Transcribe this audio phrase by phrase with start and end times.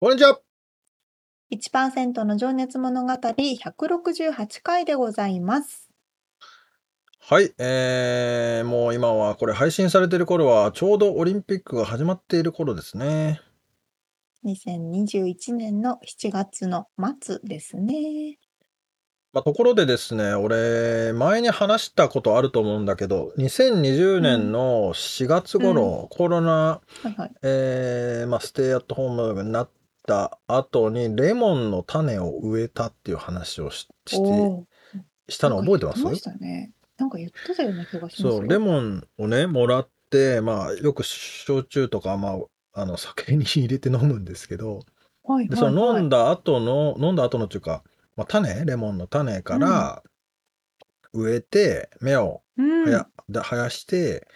[0.00, 0.38] こんにちは。
[1.50, 5.90] 1%の情熱物語168回でございます。
[7.18, 13.40] はい、えー、もう今はこれ配信されている頃はちょうどオリンピックが始まっている頃ですね。
[14.46, 16.86] 2021年の7月の
[17.20, 18.38] 末ですね。
[19.32, 27.32] まあ、ところでですね、俺、前に話したことあると思うんだけど、2020年の4月頃、コロナ、はいはい。
[27.42, 29.70] えーまあ、ステイアットホームになっ
[30.08, 34.66] た後に、レモンの種を植えたっていう話をしして、
[35.28, 36.02] したの覚えてます？
[36.02, 36.72] ましたね。
[36.96, 38.36] なんか言ってたような気がします。
[38.36, 42.38] そう、レモンをね、もらって、まあ、よく焼酎とか、ま
[42.72, 44.80] あ、あの、酒に入れて飲むんですけど、
[45.24, 47.84] はいで、その飲んだ後の、飲んだ後のっていうか、
[48.16, 50.02] まあ、種、レモンの種から
[51.12, 54.26] 植えて、芽をはや、生やして、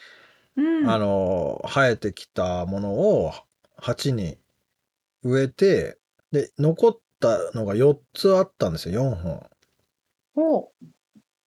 [0.54, 0.90] うん。
[0.90, 3.32] あの、生えてきたものを
[3.78, 4.36] 鉢に
[5.22, 5.98] 植えて、
[6.32, 9.50] で、残ったのが4つあったんですよ、4本。
[10.34, 10.72] ほ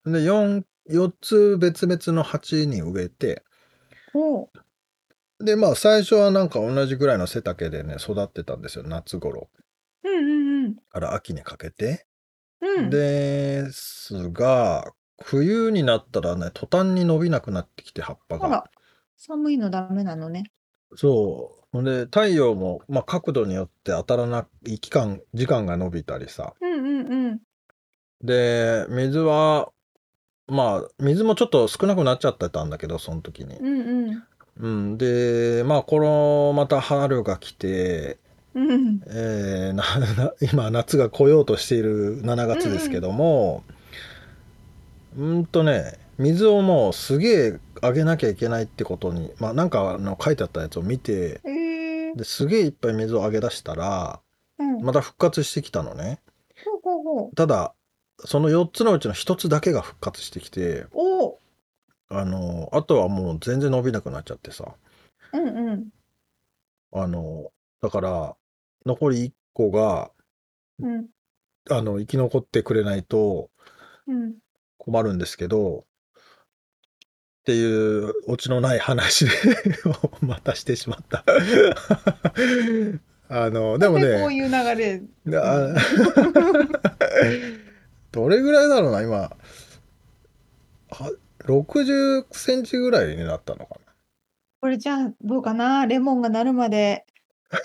[0.04, 3.42] で、4、4つ別々の鉢に植えて、
[4.12, 4.50] ほう。
[5.44, 9.48] で、まあ、最初はなんか同じぐらいの背丈でね、育ってたんですよ、夏頃。
[10.02, 10.84] うんうんうん。
[10.90, 12.06] から秋にかけて。
[12.60, 12.90] うん。
[12.90, 18.48] ですが、冬になったらね、途端に伸びなくなってきて、葉っぱが。
[18.48, 18.70] ら、
[19.16, 20.44] 寒いのダメなのね。
[20.96, 21.64] そう。
[21.72, 26.54] ほんで、太陽も、まあ、角度によって当たらない期間時間が伸びたりさ。
[26.60, 27.40] うんうんうん。
[28.22, 29.70] で、水は、
[30.46, 33.56] まあ、水もちょっと少なくなっちゃってたんだけど、その時に。
[33.56, 34.22] うんうん。
[34.56, 38.18] うん、で、まあ、この、また春が来て、
[38.54, 39.00] うん。
[39.08, 39.82] えー な
[40.24, 43.64] な今夏が来ようとしている7月ですけども
[45.18, 52.16] うんとね水をもうすげえあげなきゃいけないってことにまあなんかあの書いてあったやつを見てえー。
[52.16, 54.20] ですげえいっぱい水をあげ出したら
[54.58, 54.82] うん。
[54.82, 56.20] また復活してきたのね。
[57.36, 57.74] ただ
[58.24, 60.86] その4つのうちの1つだけが復活してきて。
[62.10, 64.74] あのあとはもう全然伸びなくなっちゃってさ
[65.32, 65.88] うんうん。
[66.92, 67.50] あの
[67.80, 68.36] だから
[68.86, 70.10] 残り1個が
[70.78, 71.06] うん。
[71.70, 73.50] あの生き残ってくれないと
[74.06, 74.34] うん。
[74.78, 75.84] 困るんですけど
[77.44, 79.26] っていうオチのない話
[80.22, 81.22] ま たしてしまった。
[83.28, 85.02] あのでもねこういう流れ？
[85.38, 85.74] あ
[88.12, 89.30] どれぐらいだろうな今。
[91.40, 93.80] 60センチぐらいになったのかな。
[94.62, 95.84] これじゃあどうかな？
[95.86, 97.04] レモンがなるまで。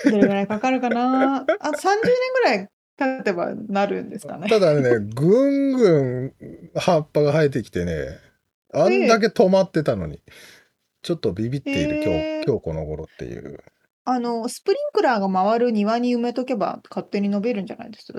[0.03, 1.37] どれぐらいかかるかな？
[1.37, 1.53] あ30年
[2.33, 2.67] ぐらい
[2.97, 4.49] 経てばなるんですかね。
[4.49, 5.07] ただねぐん
[5.77, 6.33] ぐん
[6.75, 8.19] 葉っぱが生えてきてね
[8.73, 10.21] あんだけ止まってたのに、
[11.01, 13.63] ちょっとビビっている今日今日この頃っていう。
[14.05, 18.11] あのスプリンクラーが回る庭に埋めとけば勝手に伸びるんじゃないです？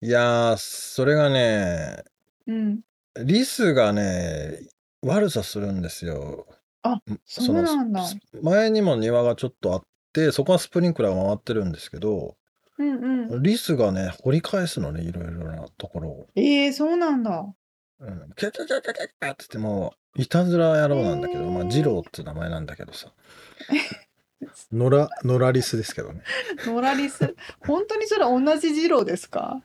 [0.00, 2.02] いやーそれがね
[2.46, 2.80] うん。
[3.24, 4.58] リスがね
[5.02, 6.46] 悪さするんですよ。
[6.82, 8.02] あそうなんだ。
[8.42, 9.82] 前にも庭がちょっとあっ
[10.12, 12.36] てそこはスプリンクラーが回ってるんですけど
[12.78, 13.42] うんうん。
[13.42, 16.26] リスがね掘り返すのねいろいろなところを。
[16.34, 17.44] ええそうなんだ。
[18.00, 23.08] うん、キャキャキャキャキャキャってってもういたずら野郎なんだけど、まあ二郎って名前なんだけどさ
[24.72, 26.22] 野良野良リスですけどね
[26.66, 27.34] 野良リス。
[27.60, 29.60] 本当にそれ同じ二郎ですか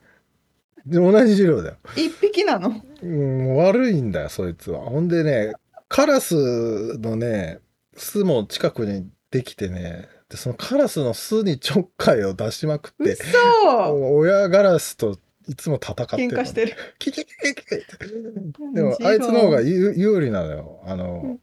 [0.86, 5.52] 同じ二郎だよ、一匹なのうん、悪いんだよそいつはほんでね
[5.88, 7.60] カラスのね
[7.96, 13.16] 巣も近くにできてねでそのカラスの巣にちょっかいを出しまくって
[13.92, 17.64] 親ガラスといつも戦ってる喧嘩してるキキキキキ
[18.74, 21.38] でもあいつの方が有利なのよあの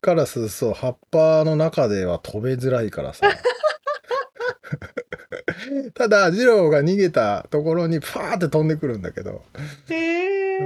[0.00, 3.28] カラスそう葉っぱの中では飛べづらいからさ
[5.94, 9.42] ただ、ジローが逃げたところに、ファーって飛んでくるんだけど、
[9.88, 10.58] へえ。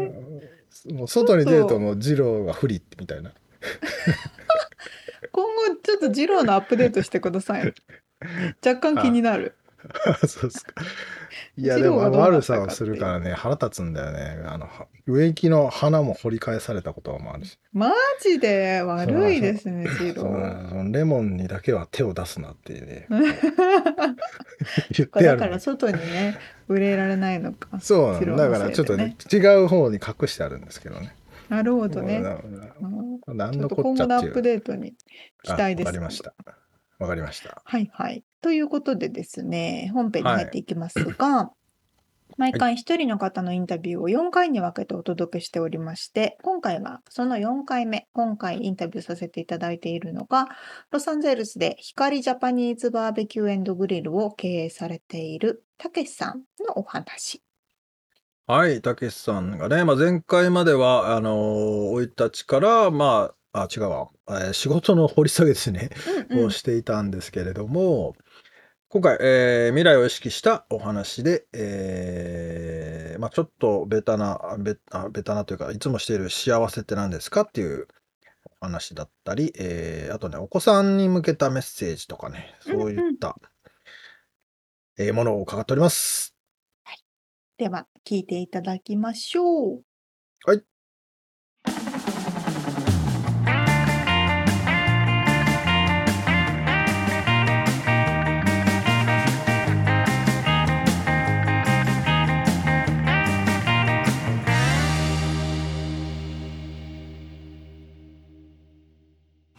[0.93, 3.33] もう外に出るともうジローが不利みたいな。
[5.31, 7.75] 今後ちょっとジローのアップデートしてください。
[8.65, 9.55] 若干気になる。
[10.27, 10.75] そうですか。
[11.57, 14.43] いや、ジでも、悪さをするからね、腹立つんだよね。
[14.47, 17.59] あの、は植木の花も掘り返されたこともあるし。
[17.73, 18.83] マジで？
[18.83, 20.93] 悪いですね、ジロそー。
[20.93, 23.07] レモンにだけは手を出すなってね、
[24.91, 25.45] 言ってだやるの。
[25.47, 26.39] から外にね、
[26.69, 27.81] 売れられないのか。
[27.81, 28.19] そうなの。
[28.21, 31.15] ジローのだからちょっとねせ、違う方に隠してあるんですけどね。
[31.49, 32.21] なるほどね。
[32.21, 32.39] な
[33.29, 34.43] うんなんのこっちゃっていう今後のアップ。
[34.43, 34.95] デートに
[35.43, 35.87] 期待です。
[35.87, 36.35] あわかりました。
[37.03, 37.61] わかりました。
[37.65, 38.23] はいはい。
[38.41, 41.51] ということでですね、本編に入っていきますが、
[42.39, 50.47] 毎回一人の方のインタビューを4回に分けてお届けしておりまして、今回はその4回目、今回インタビューさせていただいているのが、
[50.93, 57.43] ロサンゼルスで光ジャパニーズバーベキューグリルを経営されているたけしさんのお話。
[58.47, 65.91] はい、たけしさんがね、まあ、前回までは、あの、生い立ちから、まあ、あ、違うわ、えー仕事の掘り下げですね、
[66.31, 68.15] うんうんをしていたんですけれども、
[68.89, 77.89] 今回、えー未来を意識したお話で、えーまあ、ちょっとベタな、ベあベタなというか、いつもしている幸せって何ですかっていう
[78.61, 83.37] お話だったり、えーあとね、お子さんに向けたメッセージとかね、そういった、
[84.99, 86.35] えーものを伺っております。
[87.59, 89.83] では、聞いていただきましょう。
[90.45, 90.65] はい。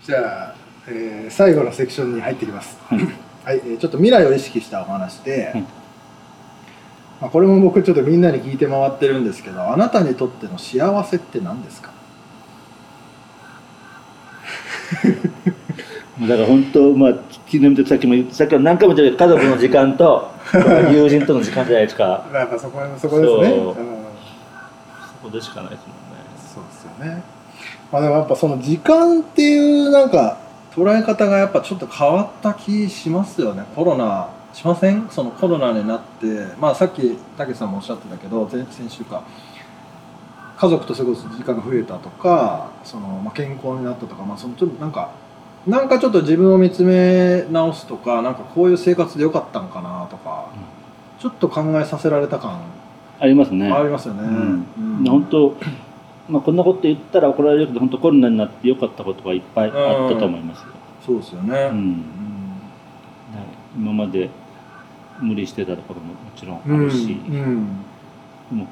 [0.05, 0.55] じゃあ、
[0.87, 2.77] えー最後のセクションに入ってきます。
[2.89, 2.99] はい、
[3.65, 5.61] えーちょっと未来を意識したお話で、はい。
[7.21, 11.91] まあ、これも僕ちょっとみんなに聞いて回ってるんですけど、あなたにとっての幸せって何ですか？
[16.21, 17.11] だから本当、まあ、
[17.47, 20.29] 昨日さっきも言ったさっきは何回も言ったけど家族の時間と
[20.91, 22.25] 友人との時間じゃないですか。
[22.33, 23.49] やっぱそこそこですね。
[23.49, 23.75] そ
[25.23, 26.23] こでしかないですもんね。
[26.53, 27.23] そうですよね。
[27.93, 30.39] まあでもやっぱその時間っていうなんか
[30.71, 33.63] 捉え方がやっぱちょっと変わった気しますよね。
[33.75, 35.07] コロナしません？
[35.09, 36.25] そのコロナになって、
[36.59, 39.23] まあさっきたけしさんもおっしゃってたけど、前先週か。
[40.57, 45.11] 家族と過ごす時間が増えたとか、そのまあ健康になったとか、まあそのちょっとなんか。
[45.65, 50.49] なんかちょっと自分を見つめ直すとか、なんかこういう生活でよかったんかなとか、
[51.19, 52.59] ちょっと考えさせられた感
[53.17, 54.23] ありますねありますよね。
[54.23, 55.55] うんうん本当
[56.29, 60.67] まあこんなこと言ったら怒られるけど本当コロナになってよかったことがいっぱいあったと思いますよ、
[61.05, 61.69] そうですよね。
[61.71, 61.77] うん。
[61.77, 62.03] うん。
[63.77, 64.29] 今まで
[65.19, 67.83] 無理してたところももちろんうんあるし、うん。
[68.49, 68.67] でも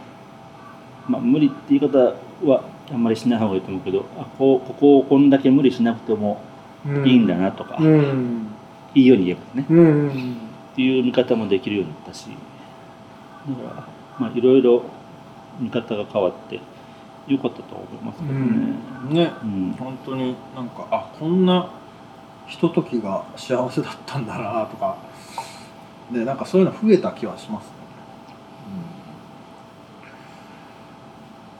[1.07, 1.97] まあ無理って言い方
[2.45, 6.41] はあんまりしない方がいいと思うけどあこうここをこんだけ無理しなくても
[6.85, 7.07] うん。
[7.07, 8.47] いいんだなとか、うん。
[8.95, 9.67] いいように言えばね。
[9.69, 10.09] うん。
[10.09, 12.27] っていう見方もできるようになったし。
[12.27, 13.87] だから
[14.19, 14.83] まあいろいろ
[15.59, 16.59] 見方が変わって
[17.31, 19.23] よかったと思いますけどね。
[19.25, 19.31] ね。
[19.43, 19.75] うん。
[19.79, 21.71] 本当になんかあこんな
[22.47, 24.97] ひとときが幸せだったんだなとか。
[26.11, 27.71] でなんかそういうの増えた気はしますね、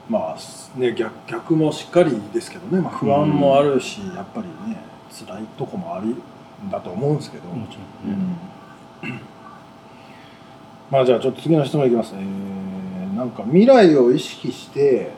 [0.10, 0.38] うん、まあ
[0.78, 4.78] ね逆逆もしっかりですけどね、まあ、不安もあるし、やっぱりね
[5.10, 9.20] 辛いとこもあるんだと思うんですけど、もちろんね。
[10.90, 15.14] まあじゃあちょっと次の質問いきます、えー、なんか未来を意識して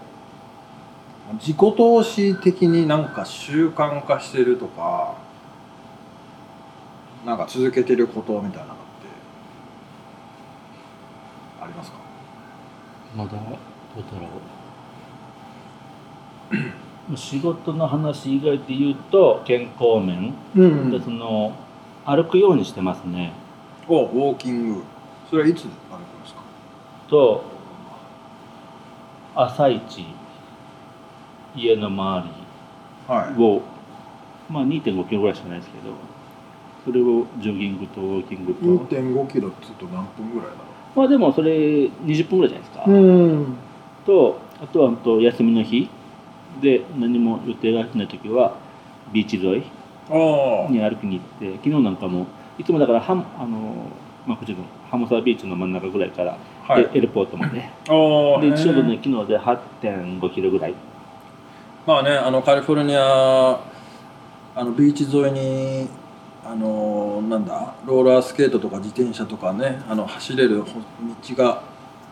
[1.33, 5.15] 自己投資的になんか習慣化してるとか
[7.25, 8.83] なんか続けてることみたいなのって
[11.61, 11.97] ありますか？
[13.15, 13.47] まだどうだ
[14.19, 14.27] ろ
[17.13, 17.17] う。
[17.17, 20.91] 仕事の話以外で言うと健康面、うん。
[20.91, 21.55] でその
[22.05, 23.33] 歩くようにしてますね。
[23.87, 24.83] おウォーキング。
[25.29, 25.71] それはいつ歩くん
[26.21, 26.41] ですか？
[27.09, 27.43] と
[29.35, 30.05] 朝一
[31.55, 32.29] 家の周
[33.07, 33.61] はりを、
[34.49, 35.93] まあ2.5キロぐらいしかないですけど
[36.85, 42.83] それをジョギングとウォーキングと、2.5キロって言うと何分ぐらいだろまあでもそれ20分ぐらいじゃないですか。
[42.85, 43.57] うん。
[44.05, 45.89] とあとはあと休みの日。
[46.61, 48.55] で何も予定がない時は
[49.11, 49.63] ビーチ沿い
[50.71, 52.27] に歩きに行って昨日なんかも
[52.59, 53.87] いつもだからハムあの、
[54.27, 56.83] まあ、こっちのハムサービーチの真ん中ぐらいから、はい。
[56.93, 57.57] エエルポートまで。
[57.57, 58.37] でちょ
[58.71, 60.75] うどね昨日で8.5キロぐらい
[61.85, 63.59] まあねあのカリフォルニア
[64.55, 65.89] あのビーチ沿いに
[66.45, 70.79] あのーなんだローラースケートとか自転車とかねあの走れるほ
[71.29, 71.63] 道が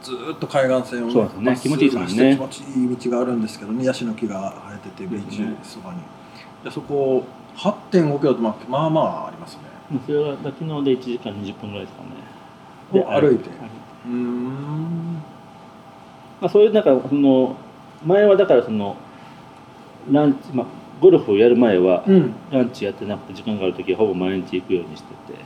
[0.01, 1.59] ずーっと海岸線を、そうですね。
[1.61, 2.35] 気持ちいいですね。
[2.35, 3.85] 気持ちいい道があるんですけどね。
[3.85, 5.99] ヤシの木が生えててビーチそばに、
[6.63, 7.23] でそこ
[7.55, 9.61] 8.5キロとまあまあまあありますね。
[10.07, 12.09] それが昨日で1時間20分ぐらいですかね。
[12.93, 13.49] お歩いて。
[13.49, 13.55] 歩
[14.07, 15.13] うーん。
[16.41, 17.55] まあ、そういうなんかその
[18.03, 18.95] 前はだからその
[20.09, 20.67] ランチ、まあ、
[21.01, 22.33] ゴルフをやる前はうん。
[22.51, 25.39] ランチやってなくて時間がある時はほぼ毎日行くようにしてて。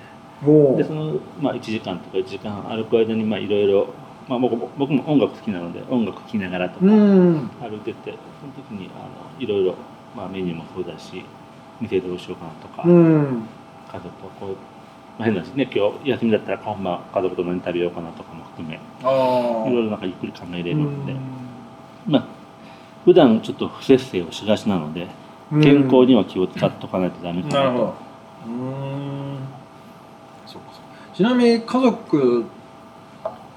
[0.46, 3.88] おでその、まあ、1時間とか1時間半歩く間にまあいろいろ、
[4.28, 7.50] まあ、僕も僕も音楽好きなので音楽聴きながらとかうん。
[7.62, 9.76] 歩いててその時にあのいろいろ、
[10.16, 11.24] まあ、メニューもそうだし
[11.80, 13.48] 店どうしようかなとか、うん。
[13.92, 14.50] 家族とこう、
[15.18, 21.16] まあ、変な話ね今日休みだったら今晩家族と何食べようかなとかも含めいろいろなんかゆっくり考えれるので。
[22.08, 22.35] まあ
[23.06, 25.08] 普段ちょっと不節制をしがちなので
[25.62, 27.84] 健康には気を使っとかないとダメかなと、なるほど。
[27.84, 29.38] うーん。
[30.48, 31.16] そうかそうか。
[31.16, 32.46] ちなみに家族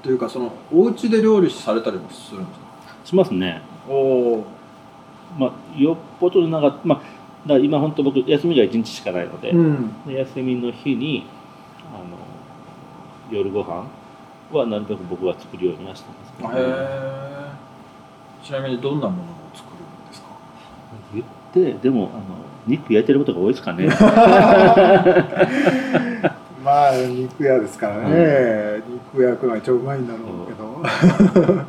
[0.02, 2.66] というかそのお家で料理されたりもするんですか？
[3.06, 3.62] しますね。
[3.88, 4.46] おお
[5.38, 6.98] まあよっぽど長くまあ
[7.48, 10.04] だから今本当僕休みが1日しかないので,、うん。
[10.06, 11.24] で休みの日に
[11.94, 12.18] あの
[13.30, 13.86] 夜ご飯
[14.52, 17.50] はなるべく僕は作るようにはしてますけど、へえ
[18.44, 19.22] ちなみにどんなもの
[21.14, 22.22] 言ってでもあの
[22.66, 23.88] 肉焼いてることが多いですかね。
[26.64, 28.82] まあ肉屋ですからね、
[29.14, 30.82] 肉焼くのが一番うまいんだろうけど。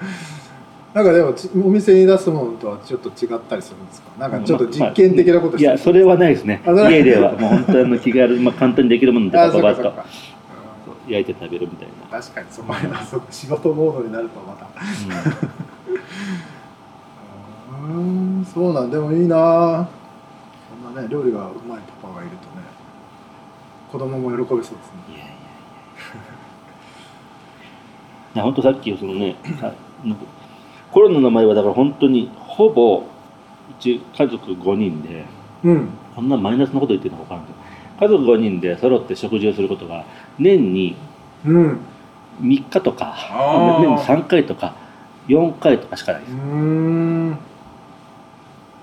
[0.92, 4.10] なんかでもちお店に出すものとはちょっと違ったりするんですか？
[4.20, 6.62] なんかちょっと実験的なこといしてるやそれはないですね。
[6.66, 7.34] 家では。
[7.34, 9.94] もう本当にあの気軽、まあ、簡単にできるものであバババッと
[11.08, 12.88] 焼いて食べるみたいな、確かにそこまで
[13.30, 14.66] 仕事モードになるとまた。
[14.66, 16.00] うん
[17.82, 19.88] うーんそうなんでもいいな。
[20.84, 22.64] そんなね料理がうまいパパがいるとね
[23.92, 24.78] 子供も喜びそうですね。
[25.10, 25.26] いやいや
[28.36, 29.36] いや本当さっきそのね
[30.92, 33.04] コロナの前はだから本当にほぼう
[33.82, 35.26] ち家族5人で
[35.64, 35.90] うん。
[36.16, 37.60] こんなマイナスのこと言ってるのか分からんけど
[38.08, 40.06] 家族5人で揃って食事をすることが
[40.38, 40.96] 年に
[41.46, 41.80] うん。
[42.42, 43.82] 3日とかあー。
[43.82, 44.76] 年に3回とか
[45.28, 46.34] 4回とかしかないです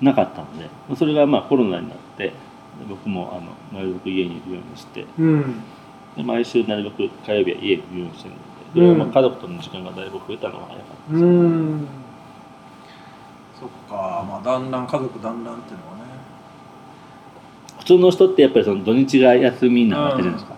[0.00, 2.32] なかったのでそれがまあコロナになってで
[2.88, 5.62] 僕もあのなるべく家にいるようにしてうん。
[6.16, 8.40] で毎週なるべく火曜日は家にいるようにしてるの
[8.74, 8.98] で、うん。
[8.98, 11.86] でまあ、家族との時間がだいぶ増えたのは早かったうです、ん。
[13.60, 16.02] そっかまあだんだん家族だんだんっていうのはね。
[17.78, 20.56] 普通の人ってやっぱりその土日が休みなわけじゃないですか、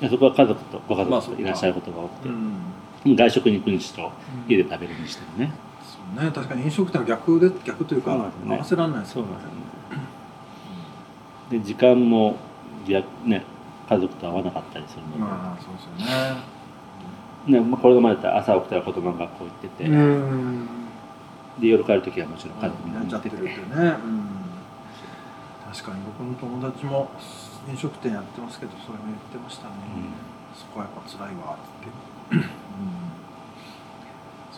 [0.00, 3.16] でそこは家族とご家族といらっしゃることが多くて、ん。
[3.16, 4.12] 外食に行くにしろ
[4.48, 5.52] 家で食べるにしてもね、
[6.14, 8.30] ね確かに飲食店は逆で逆というかね。
[8.46, 9.50] 合わせられないですそうなんですよ。
[9.50, 9.56] ね
[11.50, 12.36] で時間も
[12.86, 13.44] 逆ね
[13.88, 16.58] 家族と合わなかったりするので、まあそうですよね。
[17.46, 20.68] ねまあ、これがまでたら朝起きたら子供が学校行ってて、うん。
[21.58, 23.36] で夜帰る時はもちろん家族に行ってて。
[23.36, 24.28] るってね、うん、
[25.72, 27.10] 確かに僕の友達も
[27.68, 29.72] 飲食店やってますけどそれも言ってましたね、
[30.54, 32.44] そこはやっぱ辛いわって、うん、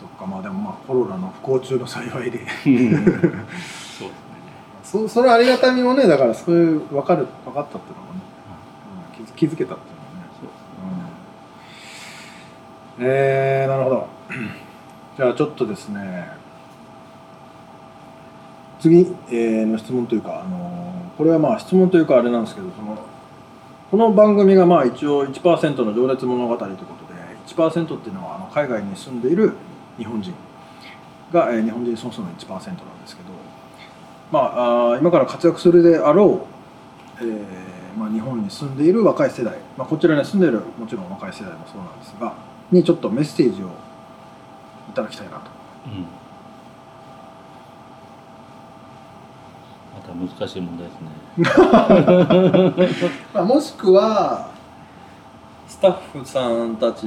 [0.01, 2.39] そっかまあでもまあコロナの不幸中の幸いで。
[2.39, 2.45] うん。
[2.45, 4.11] そうですね
[4.83, 8.19] そそのありがたみもねだからそういう分かる分かったっていうのもね、
[9.19, 10.25] うん、気づけたっていうのもね。
[10.39, 10.53] そうで
[12.97, 13.05] すうん。
[13.05, 14.07] えー、なるほど。
[15.17, 16.39] じゃあちょっとですね。
[18.79, 20.81] 次、えーの質問というか、あのー
[21.21, 22.97] これはまあ質問というかあれなんですけどその
[23.91, 29.53] この番組がまあ一応1%の情熱物語ということで1%っていうのはあの海外に住んでいる
[29.97, 30.33] 日本人
[31.31, 33.29] が、えー日本人総数の1%なんですけど、
[34.31, 36.47] まあ、あー今から活躍するであろ
[37.19, 42.33] う、えーまあ、日本に住んでいる若い世代、まあ、こちらに住んでいるもちろん若い世代もそうなんですが
[42.71, 45.51] にちょっとメッセージをいただきたいなと。
[45.87, 46.05] うん
[49.93, 51.09] また難しい問題ですね
[53.33, 54.49] まあ、もしくは
[55.67, 57.05] スタッフさんたち、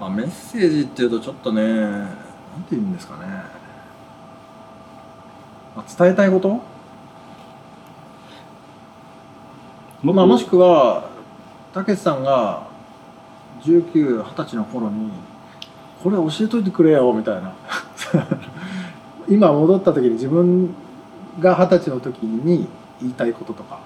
[0.00, 2.10] まあ、メッセージっていうとちょっとねなん
[2.68, 3.26] て言うんですかね、
[5.74, 6.62] まあ、伝えたいこと、
[10.02, 11.10] まあ、もしくは
[11.72, 12.66] たけしさんが
[13.62, 15.10] 1920歳の頃に
[16.02, 17.52] これ教えといてくれよみたいな。
[19.28, 20.72] 今戻った時に自分
[21.40, 22.68] が二十歳の時に
[23.00, 23.80] 言いたいこととか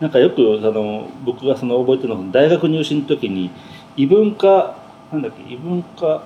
[0.00, 3.50] なんかよくその僕がその覚えてるのは大学入試の時に
[3.96, 4.76] 異文化
[5.12, 6.22] なんだっけ異文化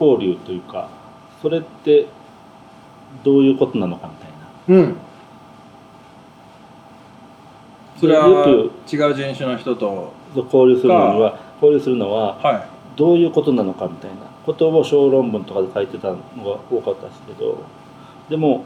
[0.00, 0.88] 交流というか
[1.42, 2.06] それって
[3.24, 4.82] どういうことなのかみたいな。
[4.82, 4.96] うん。
[7.98, 14.28] それはよく違う人種の人と交流するのには交流するのははどういうことなのかみたいな。
[14.48, 17.62] ことを小論文とかで書いてたのが多かったですけど
[18.30, 18.64] でも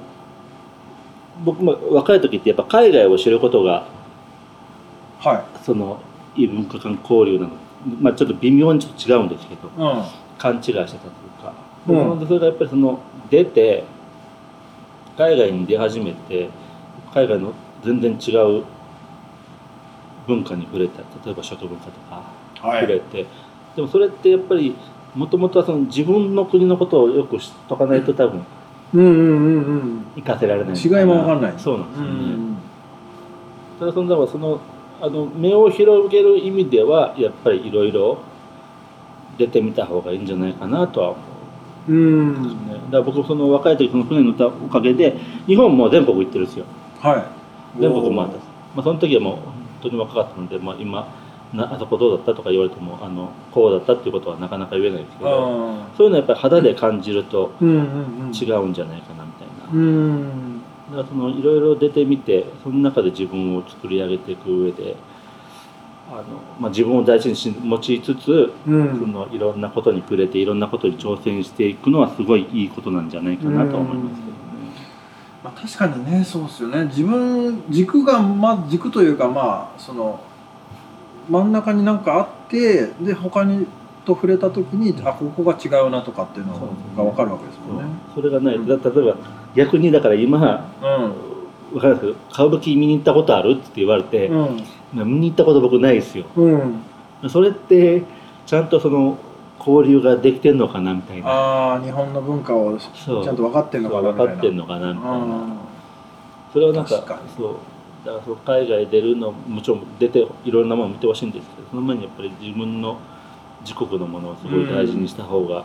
[1.45, 3.89] 僕も若い時ってやっぱ海外を知ることが
[5.25, 5.27] い。
[5.29, 6.01] はその
[6.35, 7.51] 異文化間交流なの。
[8.01, 10.05] まあちょっと微妙にちょっと違うんですけどいうん。
[10.39, 10.93] 勘違いしてたという
[11.43, 11.55] か、
[11.89, 12.21] うん。
[12.21, 13.01] でそれがやっぱりその
[13.31, 13.85] 出て
[15.17, 16.49] 海外に出始めて
[17.13, 17.53] 海外の
[17.85, 18.65] 全然違う
[20.27, 22.23] 文化に触れた例えば食文化とか
[22.61, 23.27] は触れて、
[23.75, 24.75] でもそれってやっぱり
[25.15, 28.45] もともとはその自分の国のことをよく知っとかないと多分
[28.95, 30.05] うんうんうんうん。
[30.17, 30.77] 生かせられない。
[30.77, 31.55] 違いも分かんない。
[31.59, 32.57] そうなんですよね、うん。
[33.81, 34.61] ただそのその
[35.03, 38.19] あの目を広げる意味ではやっぱりいろいろ
[39.37, 41.19] 出てみた方がいいんじゃないかなとは思
[41.89, 41.93] う。
[41.93, 42.43] うん。
[42.69, 45.19] ねだから僕その若い時その船に乗ったおかげで
[45.49, 46.67] 日本も全国行ってるんですよ。
[47.01, 47.81] はい。
[47.81, 48.35] 全国回った。
[48.37, 51.13] んです、まあ、その時はもう本当に若かったので、まあ、今
[51.53, 60.52] なあそこどうだったとか言われてもあのこうだったっていうことはなかなか言えないですけどあそういうのはやっぱり肌で感じると違うんじゃないかなみたいな、うん
[60.93, 64.97] だからそのいろいろ出てみてその中で自分を作り上げていく上で
[66.11, 66.23] あの、
[66.61, 74.33] まあ、自分を大事にし持ちつつうそんのいろんなことに触れていろんなことに挑戦していくのはすごいいいことなんじゃないかなとは思いますけどね。
[75.43, 76.85] まあ、確かにねそうですよね。
[76.85, 80.21] 自分軸が、まあ、軸というかまあその
[81.29, 83.67] 真ん中になんかあってで他に
[84.05, 87.85] と触れた時にあここが違うなとかっていうのそうが分かるわけですもんね。
[88.15, 89.17] それがない例えば
[89.55, 91.15] 逆にだから今うん。
[91.73, 92.13] 分かるんです？
[92.13, 94.63] けど歌舞伎見に行ったことあるって言われて、うん。
[94.93, 96.27] まあ見に行ったこと僕ないですよ。
[96.37, 96.49] う
[97.27, 98.03] ん、それって
[98.45, 99.17] ちゃんとその
[99.59, 101.29] 交流ができてんのかなみたいな。
[101.29, 104.33] ああ日本の文化をちゃんと分かってんのかな分みたいな。
[104.35, 105.17] かってんのかなみたいな。
[105.17, 105.59] うん。
[106.53, 106.91] それはなんか
[107.37, 107.57] そう。
[108.05, 112.99] だからそう海外出るのもちろん出ていろんなもの見てほしいんですけどその前にやっぱり自分の
[113.61, 115.65] 自国のものをすごい大事にした方が、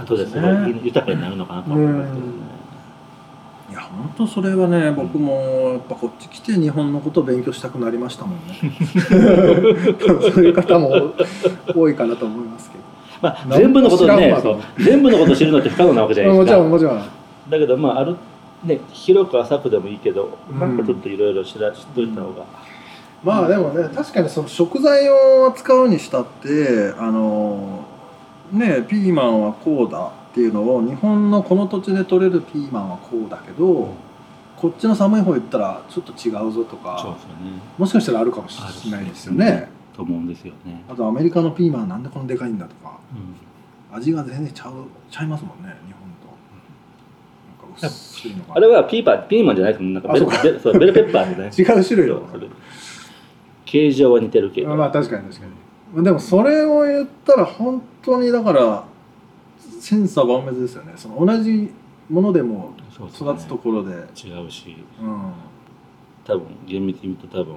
[0.00, 0.80] 後ですごいね。
[0.82, 2.32] 豊かになるのかなと思いますけどね。
[3.70, 8.54] いや本当それはね僕もやっぱこっち来て日本のことを勉強したくなりましたもんね。
[10.34, 11.14] そういう方も
[11.74, 12.78] 多いかなと思いますけ
[13.20, 14.34] まあ、全部のことね
[14.78, 16.62] 全部のことを知るのって不可能なわけじゃないどもちですか。
[16.62, 16.98] ろんもちろん。
[17.50, 18.16] だけどまあある
[18.64, 20.58] ね広く浅くでもいいけど、うん。
[20.58, 22.44] なんかちょっといろいろ知ら知っといた方が、
[23.22, 27.84] まあでもね確かにその食材を扱うにしたってあの
[28.52, 33.94] ねピーマンはこうだっていうのを日本のこの土地で取れるピーマンはこうだけど、
[34.56, 37.60] こっちの寒い方行ったらちょっと違うぞとそうかですよね。
[37.78, 39.68] もしかしたらあるかもしれないですよね。
[39.96, 42.98] と思うんですよね、あとアメリカのピーマンなんでこんなでかいんだとか
[43.92, 43.96] うん。
[43.96, 44.72] 味が全然ちゃう
[45.10, 46.00] ちゃいますもんね日本
[48.46, 48.54] と。
[48.54, 49.94] あれはピーパーピーマンじゃないですもん。
[49.94, 50.42] なんかベルあそうか。
[50.42, 52.22] ベルそうベルペッパーでね 違う種類の。
[53.66, 55.52] 形状は似てるけど、まあ確かに確かに
[55.94, 58.84] でもそれを言ったら本当にだから
[59.80, 60.92] 千差万別ですよね。
[60.96, 61.70] その同じ
[62.08, 62.74] ものでも
[63.08, 64.76] 育つところで、違うし。
[65.00, 65.04] う
[66.24, 67.56] 多分厳密に言うと多分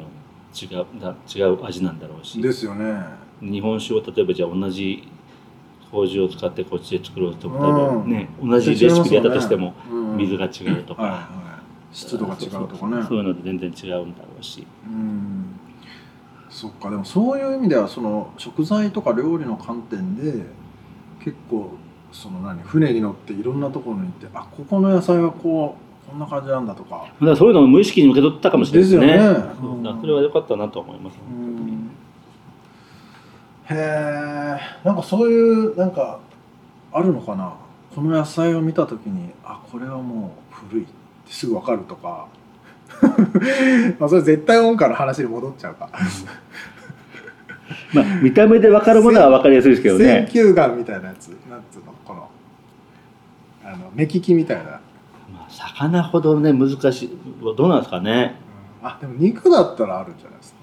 [0.53, 2.39] 違うだ違う味なんだろうし。
[2.39, 3.05] ん、ですよね。
[3.41, 5.07] 日本酒を例えばじゃあ同じ
[5.91, 8.49] 麹を使ってこっちで作ろうとも多分ね、うん。
[8.49, 10.17] 同じレシピでやったとしてもうん。
[10.17, 11.95] 水が違うとか、はいはい。
[11.95, 13.03] 湿度が違うとかね。
[13.07, 14.65] そういうので全然違うんだろうし。
[14.87, 15.32] うん
[16.53, 20.45] そっかでもそういう意味ではその食材とか料理の観点で
[21.19, 21.71] 結構
[22.11, 25.75] その何船に乗っていろんなところに行ってあここの野菜はこ
[26.07, 27.07] うこんな感じなんだとか。
[27.19, 29.07] だからそういうのを無意識に受け取ったかもしれないですね。
[29.07, 29.55] ですよね。
[29.59, 30.01] そううん。
[30.01, 31.89] それは良かったなと思います、うん。
[33.75, 36.19] へえなんかそういうなんか
[36.91, 37.55] あるのかな。
[37.95, 40.93] この野菜を見た時にあこれはもう古いって
[41.33, 42.27] すぐ分かるとか
[43.99, 45.89] まあそれ絶対音感の話に戻っちゃうか。
[47.93, 50.05] まあ見た目で分かるものは分かりやすいですけどね。
[50.05, 52.29] 選球眼みたいなやつなんつうのこの
[53.63, 54.63] あの目利きみたいな、
[55.33, 57.19] まあ、魚ほどね難しい。
[57.57, 58.35] どうなんですかね。
[58.81, 60.59] あでも肉だったらあるんじゃないですか。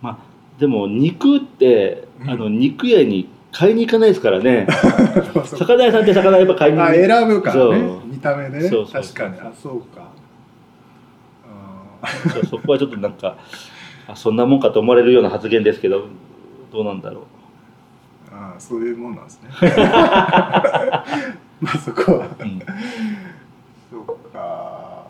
[0.00, 0.18] まあ
[0.58, 2.30] でも肉ってうん。
[2.30, 4.66] あの肉屋に買いに行かないですからね。
[5.44, 8.00] 魚屋さんって魚やっぱ買いに行あ選ぶからね。
[8.06, 9.02] 見た目でねそうそうそう。
[9.02, 9.40] 確かに。
[9.40, 10.11] あそうか
[12.48, 13.36] そこはちょっとなんか
[14.08, 16.06] あそんなもんかと思われるような発言ですけど
[16.72, 17.22] どうなんだろう。
[17.22, 17.42] うん
[18.34, 19.50] あそういうもんなんですね。
[19.60, 21.04] ま
[21.70, 22.28] あそこは。
[22.40, 22.62] うん。
[23.90, 25.02] そうか。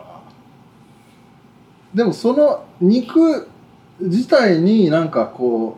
[1.93, 3.47] でもその肉
[4.01, 5.77] 自体になんかこ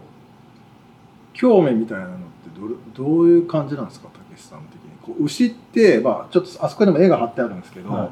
[1.34, 2.24] う興味みたいなのって
[2.60, 4.90] どれどういう感じなんですかたけしさん的に。
[5.04, 8.10] こう牛って、まあ、ちょっとあそこにも絵が貼ってあるんですけど、はい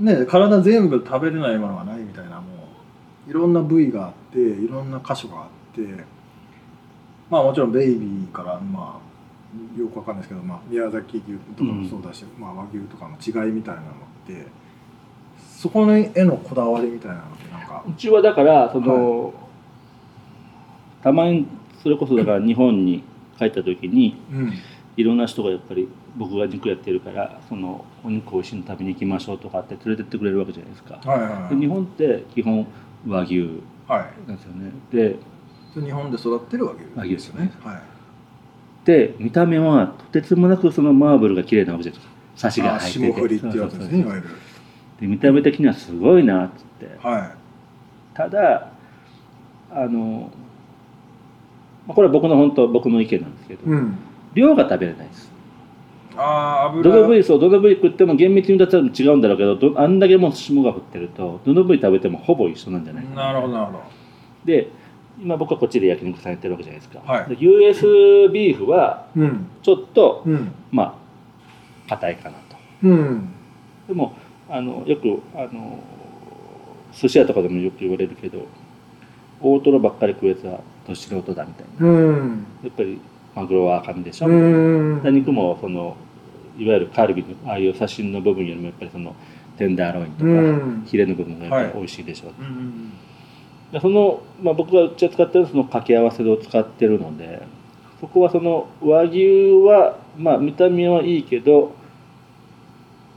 [0.00, 2.42] ね体全部食べれないものがないみたいなも
[3.26, 6.04] ういろんな部位があっていろんな箇所があって
[7.28, 13.92] まあもちろんベイビーからまあよくわかんないですけど、まあ、宮崎牛とかもそうだし、まあ、和牛とかの違いみたいなのっ
[14.26, 14.46] て
[15.56, 19.34] そこのへのこだわりみたいなのってなんかうちはだからその、
[21.02, 21.46] たまに
[21.82, 23.02] それこそだから日本に
[23.38, 24.52] 帰った時にうん。
[24.96, 30.98] いろんな人がやっぱり僕が肉やってるからそのお肉を一緒に食べに行きましょうとかって連れてってくれるわけじゃないですか。
[31.04, 32.66] はいはいはいで日本って基本
[33.06, 33.40] 和牛
[33.88, 34.36] はいなん。
[34.36, 34.70] ですよね。
[34.92, 35.16] で
[35.74, 37.82] それ日本で育ってる和牛和牛ですよねはい
[38.84, 42.14] で見た目はとてつもなくそのマーブルが綺麗なわけじゃないですか。
[42.36, 43.06] サシが入ってて。
[43.06, 44.28] 霜降りってやつですねいわゆる
[45.00, 46.98] で見た目的にはすごいなっつって。
[47.06, 47.34] はい
[48.14, 48.72] ただ
[49.72, 50.30] あの、
[51.86, 53.36] まあ、これは僕の本当僕の意見なん。
[53.36, 53.96] ですけど、うん。
[54.34, 55.30] 量が食べれないです。
[56.82, 63.04] どの部位そうどの部位食っても厳密に言ったら違うんだろうけどどあんだけもう霜が降ってるとどの部位食べてもほぼ一緒なんじゃない？
[63.04, 63.82] かなるほどなるほど。
[64.44, 64.68] で
[65.22, 67.28] 今僕はこっちで焼肉されてるわけじゃないですか、はい。
[67.28, 67.82] で US
[68.32, 69.46] ビーフはうん。
[69.62, 70.52] ちょっとうん。
[70.70, 70.98] ま
[71.86, 72.56] あ硬いかなと。
[72.84, 73.28] うん。
[73.88, 74.14] でも
[74.48, 75.78] あのよくあの
[76.92, 78.46] 寿司屋とかでもよく言われるけど
[79.40, 81.86] 大トロばっかり食うやつはど素人だみたいな。
[81.86, 82.46] うん。
[82.62, 83.00] やっぱり
[83.34, 85.02] マグロは赤身でしょ、うん。
[85.02, 85.96] で肉もその
[86.60, 89.16] いわゆるカルビのああいう刺身の部分よりもやっぱりその
[89.56, 90.84] テンダーロインとか、うん。
[90.86, 92.92] ヒレの部分がやっぱり美味しいでしょう、うん
[93.72, 97.40] でその、まあ、僕がうちは使ってるその掛け合わせを使ってるので
[98.00, 101.72] そこはその和牛は、まあ、見た目はいいけど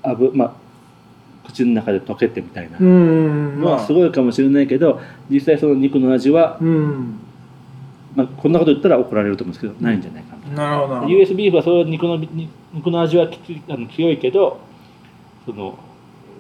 [0.04, 2.78] あぶ、まあ、口の中で溶けてみたいな。
[2.78, 7.20] うんのはすごいかもしれないけど実際その肉の味は、うん。
[8.16, 10.70] まあ、こんなこと言ったら怒られると思うんですけどないんじゃないかな。
[10.70, 12.18] なるほど US ビーフはその肉の
[12.74, 14.60] に肉の味はきついあの強いけど
[15.46, 15.78] その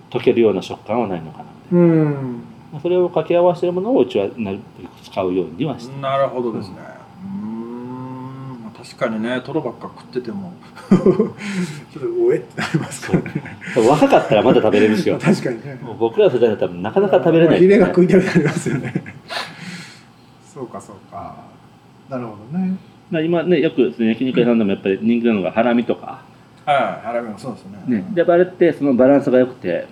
[0.09, 2.43] 溶けるような食感はないのかなうん。
[2.73, 6.75] なそれを掛け合わせてるものをうちはなるべく使うようにはしてなるほどですね。
[7.23, 8.59] うん。
[8.63, 10.53] まあ確かにねトロばっか食ってても。
[10.89, 13.57] ちょっとおえってなりますからね。
[13.87, 15.19] 若かったらまだ食べれるしよ。
[15.19, 15.79] 確かにね。
[15.81, 17.59] もう僕ら世代だったらなかなか食べれない。
[17.59, 18.93] ヒレが食いたくなりますよね。
[20.53, 21.35] そうかそうか。
[22.09, 22.75] なるほどね。
[23.09, 26.22] まあ今ねよくですね焼肉屋さんでもやっぱり人気なのがハラミとか、
[26.65, 27.05] はい。
[27.05, 27.83] ハラミもそうですね。
[27.85, 29.87] ね、であれってそのバランスが良くて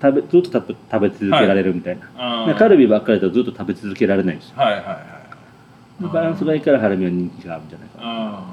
[0.00, 6.02] 食べずっと食べ食べ続けられるみたいな、でカルビばっかりだとずっと食べ続けられないんですよはいはいはい。
[6.02, 8.44] でバランスがいいからハラミは人気があるんじゃないかな、あ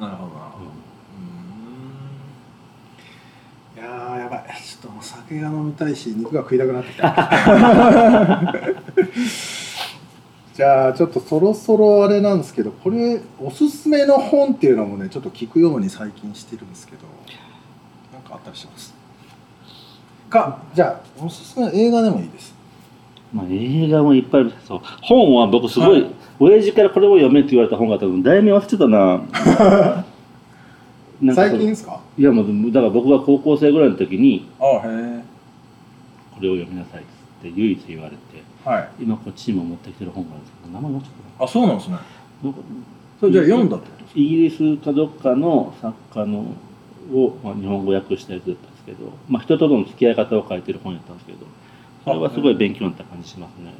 [0.00, 0.34] あなるほど。
[0.34, 3.84] なるほどうーん。
[3.84, 4.44] いやーやばい。
[4.62, 7.06] ちょっとお酒が飲みたいし肉が食いたくなってきた
[10.60, 17.04] じゃあちょっとそろそろあれなんですけどこれおすすめの本っていうのもねちょっと聞くように最近してるんですけど
[18.12, 18.92] なんかあったりします？
[20.28, 22.54] かじゃあおすすめの映画でもいいです。
[23.32, 26.10] まあ、映画もいっぱいあるそう本は僕すごい、はい。
[26.38, 29.22] 親父からこれを読めって言われた本があったの題名忘れてたな。
[31.34, 32.00] 最近ですか？
[32.18, 35.24] いやもうだから僕が高校生ぐらいの時にあへえ
[36.34, 38.16] これを読みなさいっつって唯一言われて
[38.64, 38.90] はい。
[39.00, 41.94] 今こっちにも持ってきてる本があるんですけど名前忘れちゃったあそうなんですね。
[41.94, 42.02] な
[42.42, 42.62] どこ
[43.20, 46.54] それじゃあ読んだってイギリスかどっかの作家の
[47.12, 51.38] を、まあ、日本語訳したやつだったんですけど、まあ、人との付き合い方を書いてる本やったんですけど
[52.04, 53.72] それはすごい勉強になった感じしますね。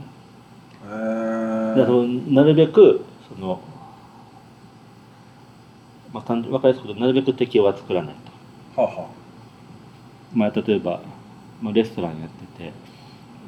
[0.85, 3.61] えのなるべくその、
[6.13, 8.15] まあ、単純分かりやすくなるべく敵は作らない
[8.75, 8.83] と。
[8.83, 9.09] はあは
[10.35, 11.01] まあ、例えば、
[11.61, 12.73] まあ、レストランやってて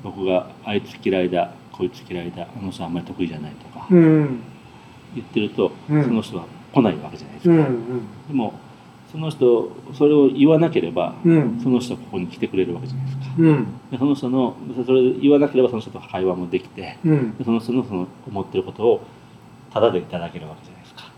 [0.03, 4.41] 僕があいつ嫌いだこいつ嫌いだあの人あんまり得意じゃないとかうん。
[5.15, 6.03] 言ってると、うん。
[6.05, 7.55] その人は来ないわけじゃないですか。
[7.55, 8.55] うんでも
[9.13, 11.61] その人それを言わなければうん。
[11.63, 13.25] その人はここに来てくれるわけじゃないですか。
[13.39, 13.67] うん。
[13.91, 17.37] でその人のそれを言わなければその人と会話もできてうん。
[17.37, 19.03] でその人のその思ってることを
[19.73, 21.13] タダでいただけるわけじゃないですか。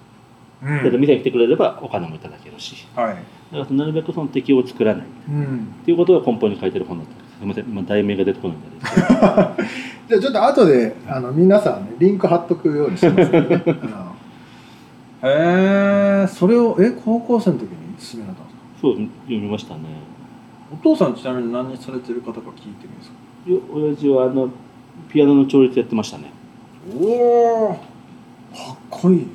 [0.65, 0.91] うん。
[0.91, 2.85] で店に来てくれればお金もいただけるし。
[2.97, 3.17] はい。
[3.53, 5.07] だからなるべくその敵を作らない。
[5.07, 5.67] っうん。
[5.85, 7.15] ていうことが根本に書いてる本だった。
[7.15, 8.69] んですすみません今題名が出てこないんで
[10.09, 13.63] じゃあちょっと後であの皆さんねリンク貼っとくようにしますので、ね、
[15.25, 18.61] へえそれをえ高校生の時に勧められたんですか？
[18.83, 19.81] そう読みましたね。
[20.73, 23.17] お父さんちなみに何されてる方か聞いてみますか？
[23.51, 24.49] よ親父はあの
[25.11, 26.31] ピアノの調律やってましたね。
[27.01, 27.05] お
[27.71, 27.75] お
[28.55, 29.27] かっこいい。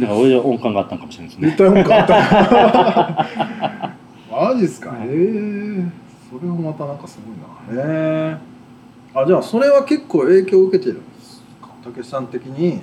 [0.00, 1.48] だから親父は音感があったんかもしれないですね。
[1.48, 3.96] 絶対音感あった。
[4.50, 4.90] マジっすか？
[5.02, 5.84] へえ
[6.38, 7.82] それもまたなんかすごいな。
[7.82, 7.86] へ
[8.34, 8.36] え
[9.14, 11.68] あじゃあそれは結構影響を受けてるんですか？
[11.82, 12.82] たけしさん的に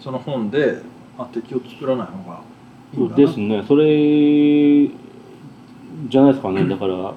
[0.00, 0.80] その本で
[1.18, 2.40] あ敵を作らない方が
[2.94, 3.16] いいんだな。
[3.16, 3.64] ですね。
[3.68, 4.88] それ
[6.08, 6.64] じゃないですかね。
[6.68, 7.14] だからよ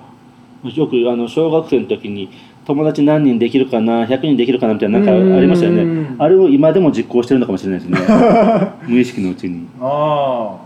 [0.88, 2.30] くあの小学生の時に
[2.65, 5.84] 友達何人できるかな100人できるかなみたいななんかありましたよね。
[5.84, 8.00] うんあれを今でも実行してるのかもしれないですね。
[8.88, 9.65] 無意識のうちに。
[9.80, 10.58] あ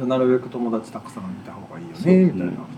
[0.00, 2.32] あなるべく友達たくさんいた方がいいよねね。
[2.32, 2.52] みたいな。
[2.52, 2.77] 普通にそ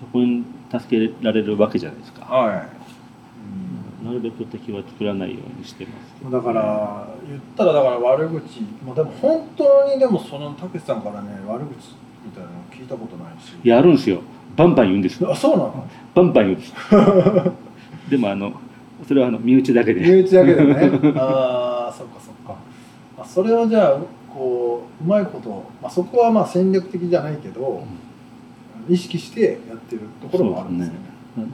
[0.00, 2.24] そこに助けられるわけじゃないですか。
[2.24, 5.92] はい、なるべく敵は作らないようにしてま
[6.26, 8.60] すだから言ったらだから悪口。
[8.84, 13.54] まあでも本当にでもそのたけしさんからね悪口みたいなの聞いたことないし。
[13.64, 14.20] やるんですよ。
[14.56, 15.26] バンバン言うんです。
[15.28, 15.88] あそうなの？
[16.14, 16.74] バンバン言うんです。
[18.10, 18.52] でもあの
[19.06, 20.00] それはあの身内だけで。
[20.00, 20.74] 身内だけでね。
[21.16, 22.56] ああそっかそっか、
[23.16, 23.98] まあ、それをじゃあ
[24.32, 27.82] こううまいこと、まあ、そこはまあ戦略的じゃないけど、
[28.88, 31.00] 意識してやってるところもあるんですよね。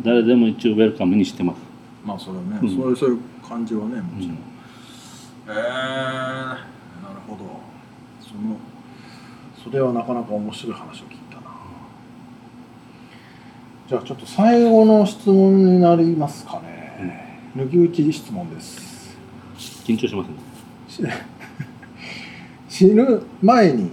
[0.04, 1.58] 誰でも一応ウェルカムにしてます。
[2.04, 2.76] まあそれはね、うん。
[2.76, 4.36] そういうそういう感じはねもちろん、うん
[5.48, 6.56] えー、な
[7.14, 7.44] るほど。
[8.20, 8.56] その
[9.62, 11.42] それはなかなか面白い話を聞いたな。
[13.88, 19.16] じゃあちょっと最後の質問になりますかね、抜き打ち質問です。
[19.84, 20.24] 緊張しま
[20.88, 21.10] すね。
[22.68, 23.90] し 死ぬ前に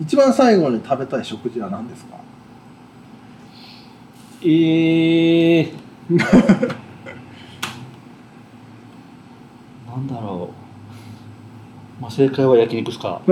[0.00, 2.19] 一番最後に食べたい食事は何ですか？
[4.42, 5.70] えー、
[9.86, 10.54] なんだろ
[11.98, 12.00] う。
[12.00, 13.20] まあ正解は焼肉ですか。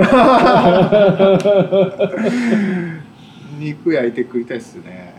[3.57, 5.15] 肉焼いて食いたいっすね。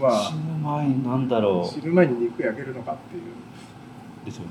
[0.00, 0.18] まあ。
[0.18, 3.22] 死ぬ前になんだろ死ぬ前に肉焼けるのかっていう。
[3.22, 3.26] う
[4.26, 4.50] ですよね。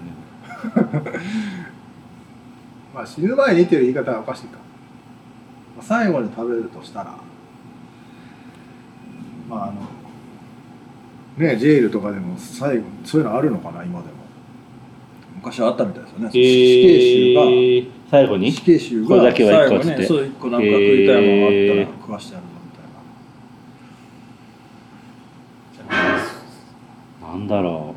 [2.96, 4.60] まあ死ぬ前にっていう言い方はおかしいか、
[5.76, 7.18] まあ、最後に食べるとしたら
[9.50, 9.82] まああの
[11.38, 14.20] ねジェイルとかでも最後そういうのあるのかな今でも。
[15.40, 16.36] 昔はあったみたいですよね、え死
[16.84, 18.52] 刑囚がー、最後に？
[18.52, 23.00] 死刑囚が最後ねそう一個なんか食いたいものがあったら食わしてやるぞみたいな、
[25.74, 25.96] じゃ
[27.24, 27.96] あなんだろ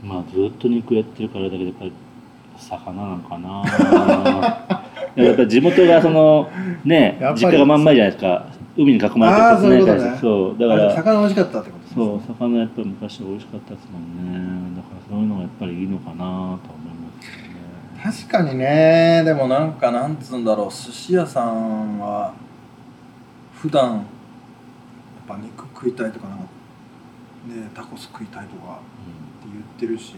[0.00, 0.04] う。
[0.06, 1.92] まあずっと肉やってるからだけどやっぱり
[2.58, 3.62] 魚なのかな。
[5.16, 6.48] いややっぱ地元がその
[6.84, 8.46] ね実家が真ん前じゃないですか。
[8.76, 10.18] 海に囲まれてあーそういうことね。
[10.20, 10.94] そうだから。
[10.94, 11.96] 魚美味しかったってことですね。
[11.96, 14.76] そう魚やっぱり昔美味しかったですもんね。
[14.76, 16.58] だからそういうのがやっぱりいいのかなとは思い
[18.06, 18.28] ますね。
[18.28, 19.22] 確かにね。
[19.24, 22.32] でもなんかなんつうんだろう寿司屋さんは
[23.54, 24.02] 普段やっ
[25.26, 26.44] ぱ肉食いたいとかなんか
[27.48, 28.76] ねタコス食いたいとかっ
[29.42, 30.14] て言ってるし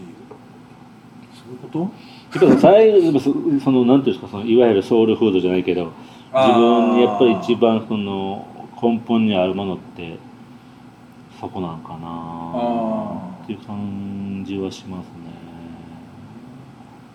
[1.43, 2.45] そういうこと？
[2.45, 5.91] やっぱ最後そそのなんていうんですかそのいわゆるソウルフードじゃないけど
[6.33, 8.45] 自分にやっぱり一番その
[8.81, 10.17] 根本にあるものって
[11.39, 15.11] そこなんかあなっていう感じはしますね。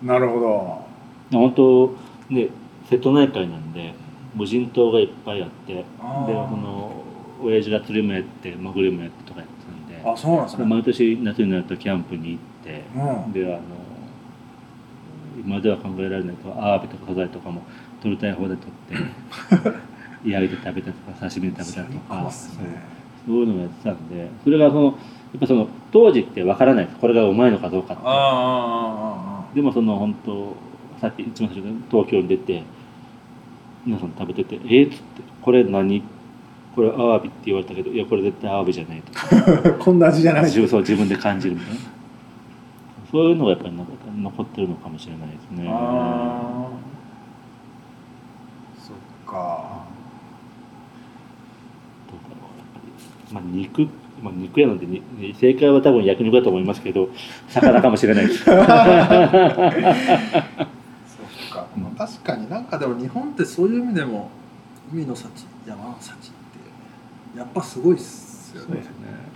[0.03, 0.85] なるほど。
[1.31, 1.95] 本当
[2.29, 2.49] ね
[2.89, 3.93] 瀬戸内海なんで
[4.35, 6.01] 無人島がいっぱいあってでそ
[6.55, 7.03] の
[7.41, 10.65] 親父が釣りもやって潜りもやってとかやってたんであそうなんですね。
[10.65, 12.83] 毎年夏になるとキャンプに行って。
[12.95, 13.33] うん。
[13.33, 13.61] であの
[15.47, 17.61] 今では考えられないとアワビとかサザエとかも
[18.03, 19.71] 取りたい方で取って
[20.29, 22.31] 焼いて食べたとか刺身で食べたとかね。
[23.25, 24.95] そういうのをやってたんでそれがそのやっ
[25.39, 28.03] ぱその当時ってわからないこれがうまいのかどうかって。
[28.05, 30.55] あでもその本当
[30.99, 32.63] さっき一番最初に東京に出て
[33.85, 36.03] 皆さん食べてて「えっ?」つって「これ何？
[36.75, 39.01] これアワビって言われたけどいやこれ絶対アワビじゃない」
[39.63, 40.43] と こんな味じゃない。
[40.43, 41.79] 自分そう自分で感じるみたいな
[43.11, 45.65] そういうのがやっぱり残残ってるのかもしれないですね。
[48.85, 49.85] そっか
[52.07, 52.91] どうだろうやっぱり
[53.33, 53.87] まあ肉、
[54.21, 55.01] まあ、肉屋なんでに
[55.39, 57.09] 正解は多分焼肉だと思いますけど
[57.47, 58.43] 魚かもしれないです。
[58.45, 58.61] そっか、
[61.77, 64.29] まあ、確かになんかでも日本ってそういう意味でも
[64.91, 65.29] 海の幸
[65.65, 66.17] 山の幸っ
[67.33, 68.67] てやっぱすごいっすよね。
[68.67, 69.26] そうですね。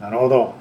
[0.00, 0.54] なるほど。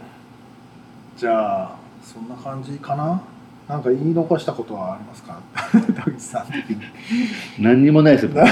[1.17, 3.21] じゃあそんな感じかな？
[3.67, 5.39] なんか言い残したことはありますか、
[5.95, 6.45] 田口さん。
[7.62, 8.32] 何にもないですよ。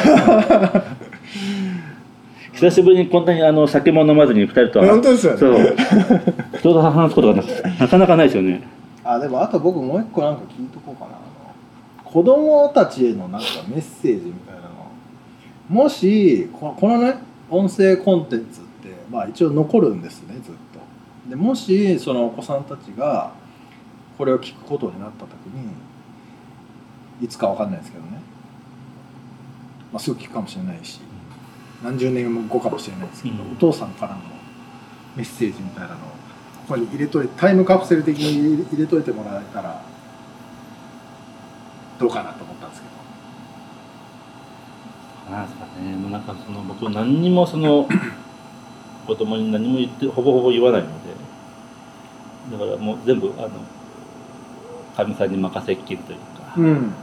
[2.54, 5.39] 久しぶりにこんなにあの酒も飲まずに二人とは本当ですよね。
[5.39, 5.76] そう
[6.60, 7.43] 人と話すことがな
[7.80, 8.62] なかなかないですよね。
[9.04, 11.12] あでもあと僕もう一個なんか聞いとこうかな
[12.04, 14.69] 子供たちへのなんかメッセージみたいなの
[15.69, 17.15] もしここのね
[17.50, 20.72] 音声コンテンツってまあ一応残るんですねずっと
[21.29, 23.33] でもしそのお子さんたちが
[24.17, 25.73] これを聞くことになった時に
[27.21, 28.21] いつかわかんないですけどね、
[29.91, 30.99] まあ、すぐ聞くかもしれないし
[31.83, 33.51] 何十年後かもしれないですけど、うん。
[33.51, 34.21] お父さんからの
[35.17, 36.05] メッセージみたいなのをこ
[36.69, 39.83] こに入れといてタイムカプセル的に入れといてもらえたら
[41.99, 42.88] どうかなと思ったんですけ
[45.27, 45.33] ど。
[45.36, 45.95] なんですかね。
[45.97, 47.88] もうなんかその僕何にもその
[49.05, 50.88] 子供に何も言ってほぼほぼ言わないの。
[51.02, 51.02] で
[52.51, 53.49] だからもう全部あの
[54.95, 56.93] かみさんに任せっきりというか、うん。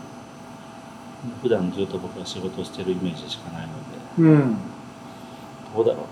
[1.42, 4.56] 普段ずっと僕は仕事をしてるイメージしかないのでうん。
[5.74, 6.06] どうだろ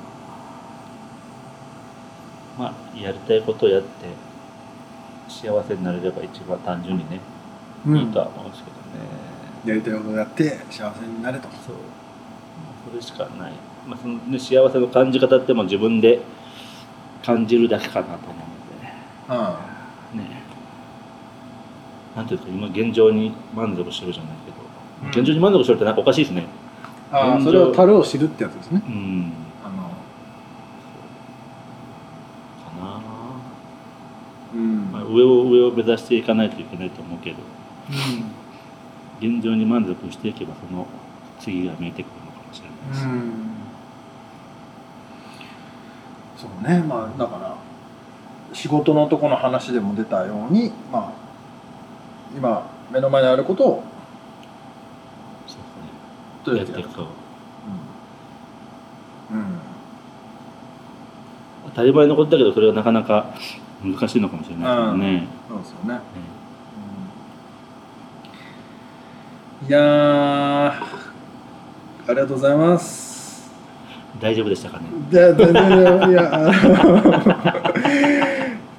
[2.59, 2.71] うな。
[2.71, 3.88] まあやりたいことをやって
[5.29, 7.21] 幸せになれれば一番単純にね、
[7.87, 7.97] うん。
[7.97, 8.83] いいとは思うんですけどね。
[9.67, 11.49] やりたいことをやって幸せになれと。
[11.49, 11.77] そう。
[12.91, 13.53] それしかない、
[13.87, 16.21] まあそのね、幸せの感じ方っても自分で
[17.23, 18.48] 感じるだけかなと思う
[19.29, 20.43] ね
[22.17, 24.57] なんていうか今現状に満足してるじゃないけど、
[25.03, 25.09] うん。
[25.11, 26.47] 現状に満足してるってなんかおかしいですね。
[27.12, 28.83] ああそれを樽を知るってやつですね。
[28.87, 29.33] うん。
[29.64, 29.88] あの。
[32.64, 33.01] かな、
[34.55, 34.93] うん。
[34.93, 37.37] まあ、上を上を目指していかないといけないと思うけど。
[39.21, 40.87] 現状に満足していけばその
[41.41, 43.33] 次が見えてくるのかもしれないし、うん。
[46.37, 46.83] そうね。
[46.87, 47.58] まあだから
[48.53, 51.13] 仕事のとこの話でも出たようにまあ
[52.37, 53.85] 今目の前にあることを
[56.45, 56.75] そうですね。
[56.75, 57.07] やっていくと。
[59.31, 59.45] うん、
[61.67, 63.35] 当たり前のことだけどそれはなかなか
[63.83, 66.01] 難しいのかもしれないですよね、そうですよね、
[69.69, 69.83] いやー
[70.73, 70.75] あ
[72.09, 73.51] りがとうございます。
[74.19, 74.85] 大丈夫でしたかね。
[75.11, 76.51] で全然いや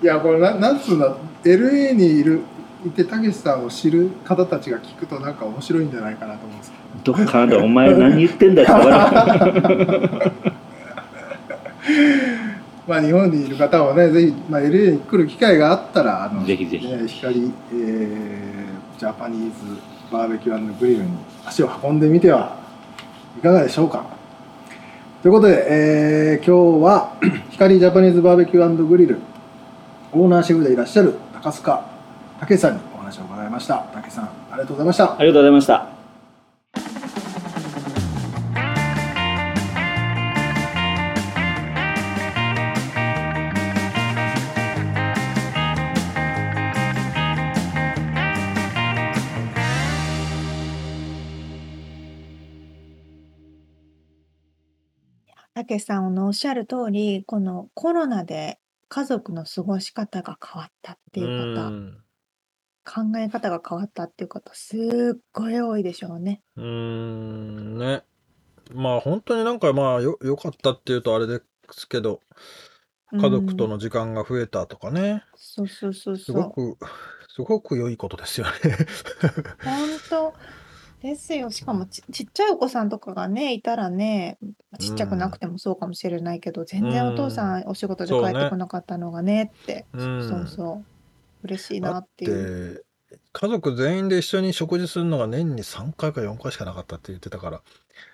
[0.01, 2.41] いやこれななんつうんだ LA にいる
[2.85, 7.17] いてたけしさんを知る方たちが聞くとなんか面白いんじゃないかなと思うんですけど。
[7.17, 8.69] どっかでお前何言ってんだよ
[12.87, 16.87] まあ日本にいる方はねぜひ、まあ、LA に来る機会があったらあのぜひぜひ。
[16.87, 18.49] ね光、えー
[18.97, 19.81] ジャパニーズ
[20.11, 21.09] バーベキューグリルに
[21.45, 22.57] 足を運んでみては
[23.37, 24.05] いかがでしょうか。
[25.21, 27.13] ということで、えー今日は
[27.51, 29.19] 光ジャパニーズバーベキューグリル
[30.11, 31.85] オーナーシェフでいらっしゃる高須賀
[32.39, 33.85] 武さんにお話を伺いました。
[33.93, 35.19] 武さんありがとうございました。
[35.19, 35.87] ありがとうございました。
[55.53, 58.59] たけしさんのおっしゃる通り、このコロナで
[58.89, 62.03] 家族の過ごし方が変わったっていう方、ん。
[62.83, 64.75] 考え方が変わったっていう方、す
[65.17, 66.43] っごい多いでしょうね。
[66.57, 67.77] うーん。
[67.77, 68.03] ね。
[68.73, 72.21] まあ本当になんかまあよ良かったっていうとあれですけど
[73.17, 75.23] 家族とうん、の時間が増えたとかね。
[75.35, 76.43] そうそうそうすそう。
[76.43, 76.77] ごく
[77.29, 78.53] すごく良いことですよね。
[79.63, 80.28] 本当
[81.01, 81.49] ですよ。
[81.49, 84.37] しかもち、ちっちゃいお子さんとかがね、いたらね、
[84.79, 90.85] ちっちゃくなくてもそうかもしれないけど、全然お父さんお仕事でそうね帰ってこなかったのがねって、うんそうそう。
[91.43, 92.75] 嬉しいなっていう。
[92.77, 92.89] て
[93.31, 97.61] 家族全員で一緒に食事するのが年に3回か4回しかなかったって言ってたから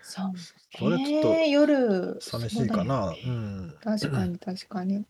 [0.03, 0.31] そう。
[0.77, 2.93] それちょっとねえ夜、寂しいかね
[3.25, 5.05] うん確かに確かに。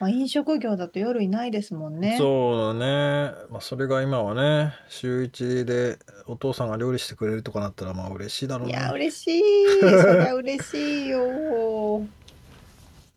[0.00, 2.16] まあ、飲食業だと夜いないですもんね。
[2.18, 9.42] そうだね、まあ、それが今はね週一でお父さんが料理してくれるとかなったらまあ嬉しいだろういや、な嬉しい。
[9.80, 12.06] そりゃ嬉しいよ。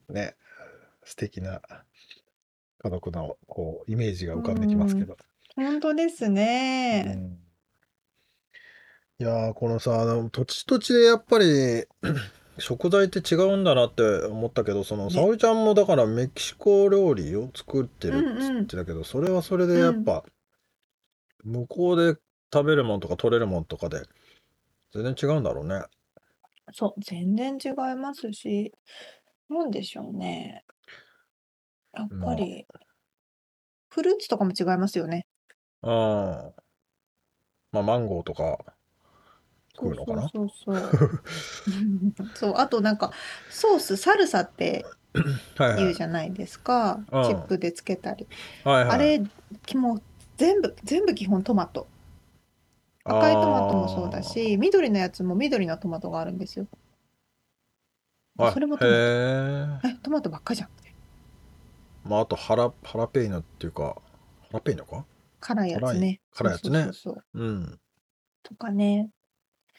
[0.09, 0.35] ね
[1.03, 1.61] 素敵な
[2.79, 5.17] 家族のこうイメージが浮かんできますけど、
[5.55, 7.01] 本当ですうね。
[7.15, 7.39] ん
[9.19, 11.85] いやーこのさ土地土地でやっぱり
[12.59, 20.23] 食材って違うんだなって思ったけどそのね沙織ちゃんもだからメキシコ料理を作ってるっうんうんつってたけど、それはそれでやっぱ、
[21.43, 22.19] 向こうで
[22.53, 24.01] 食べるもんとか取れるもんとかで
[24.93, 25.83] 全然違うんだろうね。
[26.73, 28.73] そう、全然違いますし、
[29.49, 30.63] なんでしょうね。
[31.93, 32.65] やっぱり、
[33.89, 35.25] フルーツとかも違いますよね。
[35.81, 36.61] ああ。
[37.71, 38.57] まあマンゴーとか
[39.79, 40.29] 食うのかな？
[40.29, 41.09] そうそうそうそう。
[42.35, 43.11] そう、あとなんか、
[43.49, 44.85] ソース、サルサって
[45.57, 45.77] はいはい。
[45.83, 46.99] 言うじゃないですか。
[47.11, 48.27] うんチップでつけたり。
[48.63, 48.91] はいはい。
[48.95, 49.21] あれ、
[49.65, 50.01] きもう
[50.37, 51.87] 全部、全部基本トマト。
[53.03, 56.67] 赤いトマトもそうだし、緑のやつも緑のトマトがあるんですよ。
[58.37, 58.95] あー、はいそれもトマト。
[58.95, 59.89] へえ。
[59.89, 60.69] え、トマトばっかじゃん。
[62.03, 63.95] まああとハラハラペイノっていうか
[64.41, 65.05] ハラペイノか？
[65.39, 66.21] 辛いやつね。
[66.33, 67.23] 辛いやつねそうそうそうそう。
[67.33, 67.79] うん。
[68.43, 69.09] とかね。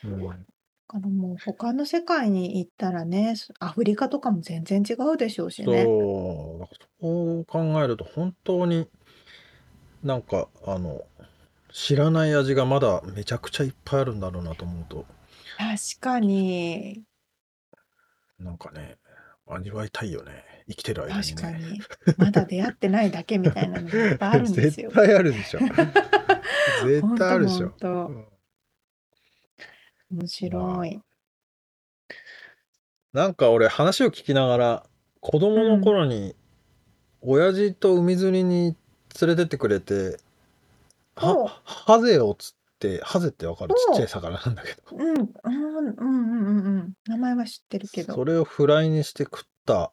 [0.05, 0.47] うん
[0.91, 5.85] からもう他の世界に行ったらね、アフリカとかも全然違うでしょうしね。
[5.85, 8.89] そう、そう考えると本当に
[10.03, 11.03] なんかあの
[11.73, 15.05] 知らない味がまだめちゃくちゃいっぱいあるんだろうなと思うと
[15.59, 17.03] 確かに。
[18.39, 18.97] なんかね
[19.47, 21.81] 味わいたいよね生きてる間に確かねに。
[22.17, 24.91] まだ出会ってないだけみたいなのがいっぱいあるんです絶よ。
[24.95, 25.61] 対あるでしょ
[26.87, 27.89] 絶対あるでしょ、ほんと。
[27.89, 28.28] うん
[30.11, 30.97] 面ま白い。
[30.97, 31.03] あ
[33.13, 34.87] なんか俺話を聞きながら
[35.21, 35.81] 子供のうん。
[35.81, 36.35] 頃に
[37.21, 38.77] 親父と海釣りに
[39.21, 40.19] 連れてってくれて
[41.17, 41.61] は。
[41.65, 43.75] ハゼを釣ってハゼってわかる？
[43.75, 45.09] ちっちゃおい魚なんだけどうん。
[45.09, 46.93] うんうんうんうんうん。
[47.07, 48.15] 名前は知ってるけど。
[48.15, 49.91] それをフライにして食った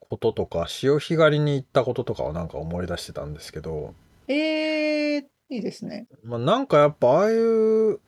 [0.00, 3.94] こととか潮干狩りに行ったこととかをなんか思い出してたんですけど、
[4.28, 6.06] ええいいですね。
[6.22, 8.00] まあ、なんかやっぱああいう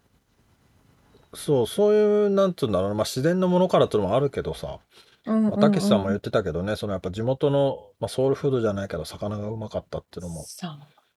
[1.37, 4.78] そうそういうなんつうんだろうな、まあ、自然のものからっていうのもあるけどさ
[5.26, 6.20] うんまあうんたけしさんも言っうん。
[6.20, 10.70] てたけどねそのやっぱ地元の、まあ、ソウルフードじゃないけど魚がうまかったっていうのもそう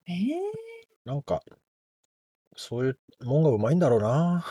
[0.07, 0.41] ね。
[1.05, 1.41] なんか
[2.55, 4.45] そういうもんがうまいんだろうな。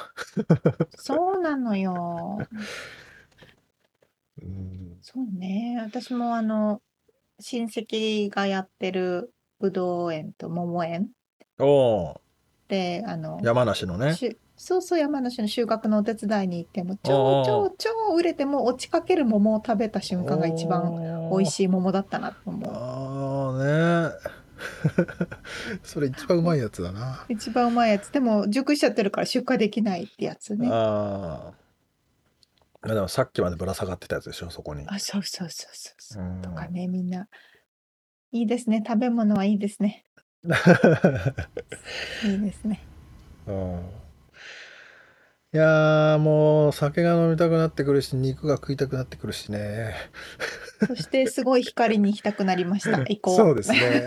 [0.97, 2.39] そうなのよ。
[4.41, 5.77] うん、そうね。
[5.83, 6.81] 私もあの、
[7.41, 11.09] 親戚がやってるぶどう園と桃園
[11.59, 12.21] おお
[12.69, 14.15] で、あの、山梨のね。
[14.59, 21.47] そうそう山梨の収穫のお手伝いに行ってもお超超お超売れてもう落ちかける桃を食べた瞬間が一番美味い。
[21.47, 22.71] しい桃だったなと思う。
[22.75, 24.35] ああね。
[25.85, 27.25] それ一番うまいやつだな。
[27.29, 28.11] 一番うまいやつ。
[28.11, 30.69] でも熟しちゃってるから出荷できないってやつね。
[30.71, 31.53] あ
[32.83, 32.89] あ。
[32.89, 34.85] でもさっきまでぶら下がってたやつでしょ、そこに。
[34.89, 36.43] あ、そうそうそうそうそうう。
[36.43, 36.73] とかん。
[36.73, 37.29] ね、みんな。
[38.33, 38.83] いいですね。
[38.87, 40.05] 食べ物はいいですね。
[42.25, 42.81] いいですね。
[43.47, 44.08] うん
[45.55, 49.95] いやーもう酒が飲みたくなってくるし肉が食いたくなってくるしね
[50.87, 52.99] そしてすごい光に行きたくなりました。
[53.09, 53.37] 行こう。
[53.37, 54.07] そうですね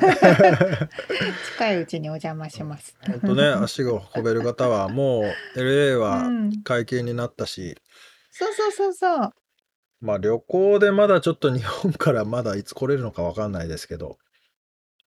[1.43, 2.95] 近いうちにお邪魔します。
[3.07, 5.21] ほんとね足が運べる方はも
[5.55, 6.61] う LA うはん。
[6.63, 7.75] 解禁になったし
[8.31, 9.33] そうそうそうそう。
[9.99, 14.17] まあ旅行でまだちょっと日本からまだいつ来れるのかわかんないですけど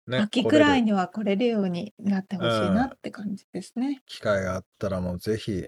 [0.07, 4.03] ね秋くらいには来れるようになってほしいなって感じですね。
[4.07, 5.65] 機会があったらもうぜひ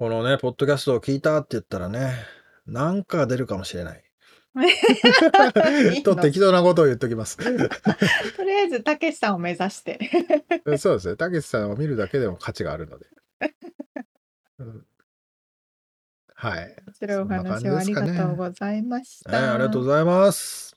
[0.00, 2.14] このねポッドキャストを聞いたって言ったらね
[2.66, 4.02] なんか出るかもしれない。
[6.02, 6.22] との。
[6.22, 7.36] 適当なことを言っときます。
[7.36, 7.44] と
[8.42, 9.98] りあえずたけしさんを目指して。
[10.78, 11.16] そうですね。
[11.16, 13.06] たけしさんを見るだけでも価値があるので、
[14.60, 14.86] うん。
[16.34, 19.58] はい、面白いお話をありがとうございましはい、あた。
[19.58, 20.74] りがとうございます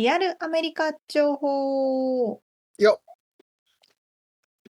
[0.00, 2.40] リアルアメリカ情報。
[2.78, 3.02] よ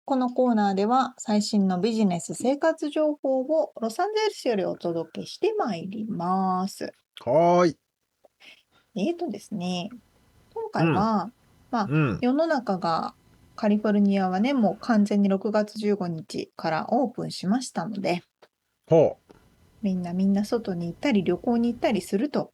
[0.05, 6.93] このコーナーでは最新のビジネス生活情報をロサンゼルスよりお届けしてまいります。
[7.25, 7.79] はーい
[8.97, 9.91] えーとですね、
[10.53, 11.31] 今回は、
[11.71, 13.15] まあ、うん世の中が
[13.55, 18.25] カリフォルニアはね、もう完全に6月15日からオープンしましたので、
[18.89, 19.17] ほ
[19.81, 22.53] みんなみんな外に行ったり旅行に行ったりすると。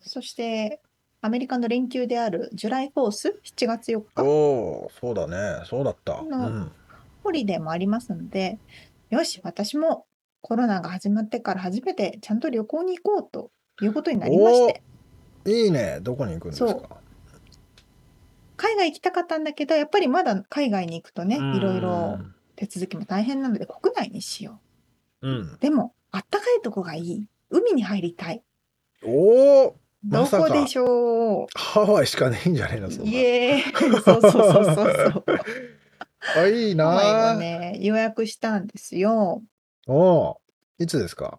[0.00, 0.82] そして、
[1.26, 4.26] アメリカの連休である July Fourth、7月4う日、お
[4.86, 5.64] おそうだね。
[5.64, 6.72] そうだった、うのん、
[7.24, 8.58] ホリデーもありますので、
[9.10, 10.06] よし、私も
[10.40, 13.50] コロナが始まってから初めてちゃんと旅行に行こうと
[13.82, 14.82] いうことになりまして、
[15.46, 15.98] いいね。
[16.00, 16.80] どこに行くんですそう。
[16.80, 16.96] か
[18.56, 21.56] 海外行きたかったんだけど、やっぱりまだ海外に行くとね、うん。
[21.56, 22.20] いろいろ
[22.54, 24.60] 手続きも大変なので国内にしよ
[25.22, 25.28] う。
[25.28, 25.32] ん。
[25.54, 25.58] う。
[25.60, 27.26] でも、あったかいとこがいい。
[27.50, 28.42] 海に入りたい。
[29.04, 29.76] おお
[30.08, 31.46] どこでしょう。
[31.54, 33.10] ハワイしかねえんじゃねえのそんな。
[33.10, 33.62] イエーイ
[34.02, 34.80] そうそうそうそうそ
[35.20, 35.24] う。
[36.36, 36.84] あいいな。
[36.86, 39.42] ハワイはーね、予約したんですよ。
[39.86, 40.40] おお
[40.78, 41.38] いつですか？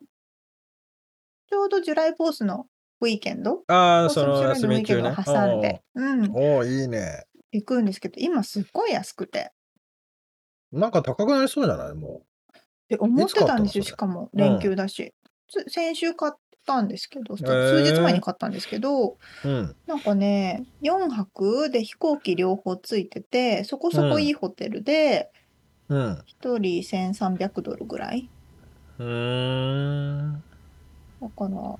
[1.50, 2.68] ちょうど July Fourth の
[3.00, 7.26] weekend、ああ Fourth その July の weekend を休み中ね挟んで、うん、おおいいね。
[7.52, 9.52] 行くんですけど、今すっごい安くて。
[10.72, 11.94] なんか高くなりそうじゃない？
[11.94, 12.24] も
[12.90, 14.30] で、思ってたんですよ、いつ買ったの？
[14.30, 14.30] それ。
[14.30, 15.14] しかも、うん連休だし。
[15.50, 16.34] つ先週買っ
[16.68, 25.32] たんですけど、数日前に買ったんですけど、ううんなんかね、4泊で飛行機両方ついてて、そこそこいいホテルで、
[25.90, 28.32] うん1人1300ドルぐらい。
[29.00, 29.06] うー
[30.38, 30.44] ん
[31.22, 31.78] だから、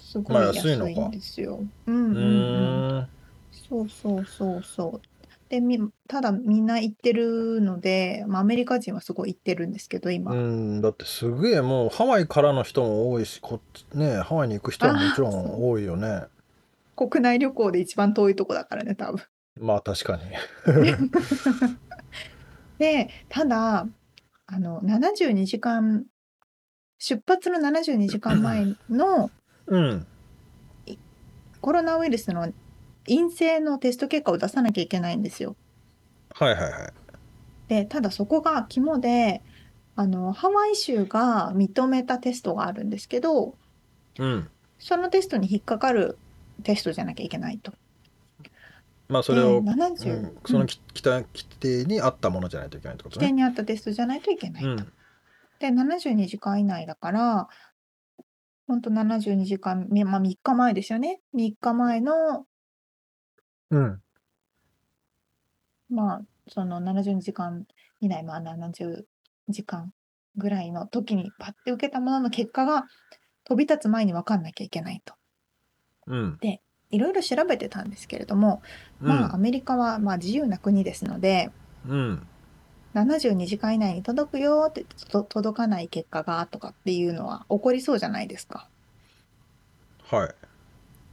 [0.00, 1.68] すごまあい安いんですよ。
[1.86, 2.18] うんううん
[2.54, 2.88] うん。
[2.98, 3.08] ーん
[3.50, 5.17] そうそうそうそう。
[5.48, 16.24] でみただみんな行ってるので、まあ、アメリカ人はすごい行ってるんですけどう今、ん、だってすげえもうハワイからの人も多いし、こっちね、ハワイに行く人はもちろあそん多いよね。
[16.96, 19.22] 国内旅行で一番遠いとこだからね多分。
[19.60, 20.22] まあ確かに。
[22.78, 23.88] でただ
[24.46, 26.04] あの72時間
[26.98, 29.30] 出発の72時間前の
[29.66, 30.06] うん。
[31.60, 32.52] コロナウイルスの
[33.08, 35.56] 陰性のテスト結果を出さなきゃいけないんですよ。
[36.30, 36.92] はいはいはい。
[37.68, 39.42] でただそこが肝で
[39.96, 43.54] あのハワイ州が認めたテストがあるんですけど
[44.18, 44.48] うん。
[44.78, 46.18] そのテストに引っかかる
[46.62, 47.72] テストじゃなきゃいけないと。
[49.08, 53.26] まあそれを、でう70、ん、その規定規定に合ったものじゃないといけないってことね。
[53.26, 54.68] 規定に合ったテストじゃないといけないと。
[54.70, 54.76] うん。
[55.58, 57.48] で72時間以内だから
[58.66, 62.44] 本当72時間、みまあ、3日前ですよね3日前の
[63.70, 64.02] うん。
[65.90, 67.66] まあその72時間
[68.00, 69.04] 以内まあ70
[69.48, 69.92] 時間
[70.36, 72.86] ぐらいの時にパッて受けたものの結果が
[73.44, 75.14] 飛び立つ前に分かんなきゃいけないと。
[76.06, 76.38] うん。
[76.90, 78.62] いろいろ調べてたんですけれども、
[79.00, 81.50] まあアメリカはまあ自由な国ですので
[81.86, 82.26] うん。
[82.94, 88.68] 72時間以内に届くよってと届かない結果がとかっていうのは起こりそうじゃないですか。
[90.10, 90.26] は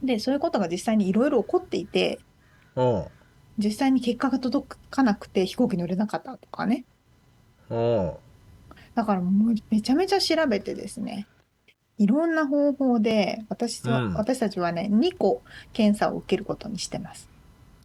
[0.02, 0.06] い。
[0.06, 2.20] でそういうことが実際にいろいろ起こっていて
[2.76, 3.04] うん。
[3.58, 6.84] 実際に結果が届かなくて飛行機乗れなかったとかね
[7.70, 8.12] うん。
[8.94, 11.26] だからもうめちゃめちゃ調べてですね
[11.98, 17.28] いろんな方法で私は、うん私たちはね2個検査を受けることにしてます。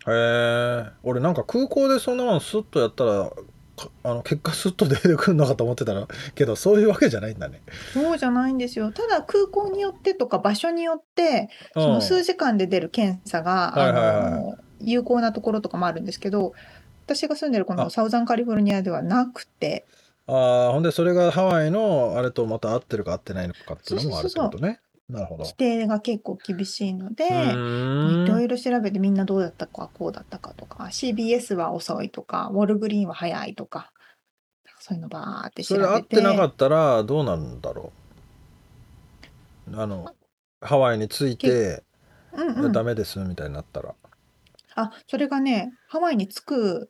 [0.07, 0.89] へえ。
[1.03, 7.61] 俺なんか空港でそんなもんスッとやったら、かあの結果スッと出てくるのかと思ってたら、 けどそういうわけじゃないんだね。
[7.93, 16.53] そうじゃないんですよただ空港によってとか場所によってうんその数時間で出る検査が、はいはいはいあの有効なところとかもあるんですけど
[17.05, 17.89] 私が住んでるこのあ。
[17.89, 19.86] サウザンカリフォルニアではなくて。
[20.27, 24.79] ああ、ほんでそれがハワイのあれとまた合ってるか合ってないのかっていうのもあるってことね。
[25.09, 25.43] なるほど。
[25.43, 27.25] 規定が結構厳しいので。
[27.25, 33.91] いろいろ調べてみんなどうだったかこうだったかとか CBS は遅いとかウォルグリーンは早いとか
[34.79, 35.86] そういうのバーって調べて。
[35.86, 37.91] それ合ってなかったらどうなるんだろ
[39.69, 39.79] う。
[39.82, 40.13] あの
[40.61, 41.84] ハワイに着いて、
[42.34, 42.71] うんうん。
[42.71, 43.93] ダメですみたいになったら
[44.76, 46.89] あそれがねハワイに着く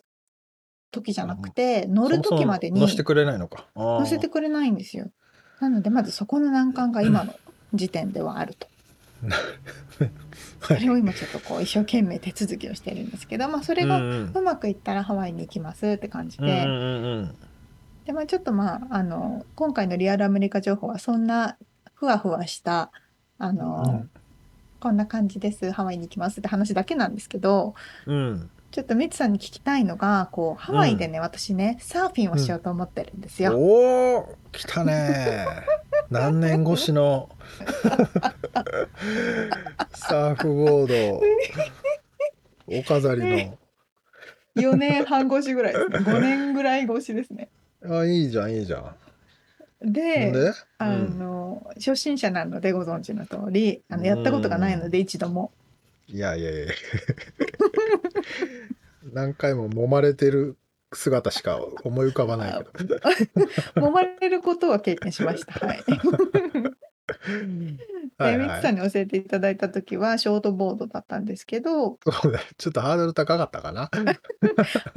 [0.92, 3.68] 時じゃなくて乗る時までに乗せてくれないのか。
[3.76, 5.10] 乗せてくれないんですよ。
[5.60, 7.34] なのでまずそこの難関が今の
[7.74, 8.68] 時点ではあると。
[10.62, 16.46] それを今ちょっとこう一生懸命手続きをしてるんですけどまあそれがうまくいったらハワイに行きますって感じで、
[18.06, 21.58] でまあ、ちょっとまああの今回のリアルアメリカ情報はそんな
[21.94, 22.92] ふわふわした
[23.38, 24.06] あの、
[24.82, 25.72] こんな感じです。
[25.72, 27.76] ハワイに行きますって話だけなんですけど
[28.06, 28.16] うん。
[28.16, 33.54] うんちょっとミツさんに聞きたいのがこうハワイでね、私ねサーフィンをしようと思ってるんですよ。
[33.54, 35.46] おお来たね。
[36.10, 37.28] 何年越しの
[39.94, 41.22] サーフボード。
[42.78, 43.52] お飾り
[44.56, 45.98] 4年半越しぐらいですね。
[45.98, 47.50] 5年ぐらい越しですね。
[47.84, 48.96] のあいいじゃんいいじゃん
[49.82, 50.54] でで？
[50.78, 55.52] あの、初心者なのでご存知の通りあのやったことがないので一度も。
[56.08, 56.74] いやいやいや
[59.14, 60.58] 何回も揉まれてる
[60.92, 62.98] 姿しか思い浮かばないけど
[63.76, 65.66] 揉まれることは経験しました。
[65.66, 65.84] はい。
[68.18, 68.74] はいはい。
[68.74, 73.90] んに教えていただいた時はショートボードだったんですけど、そうだちょっとハードル高かったかな。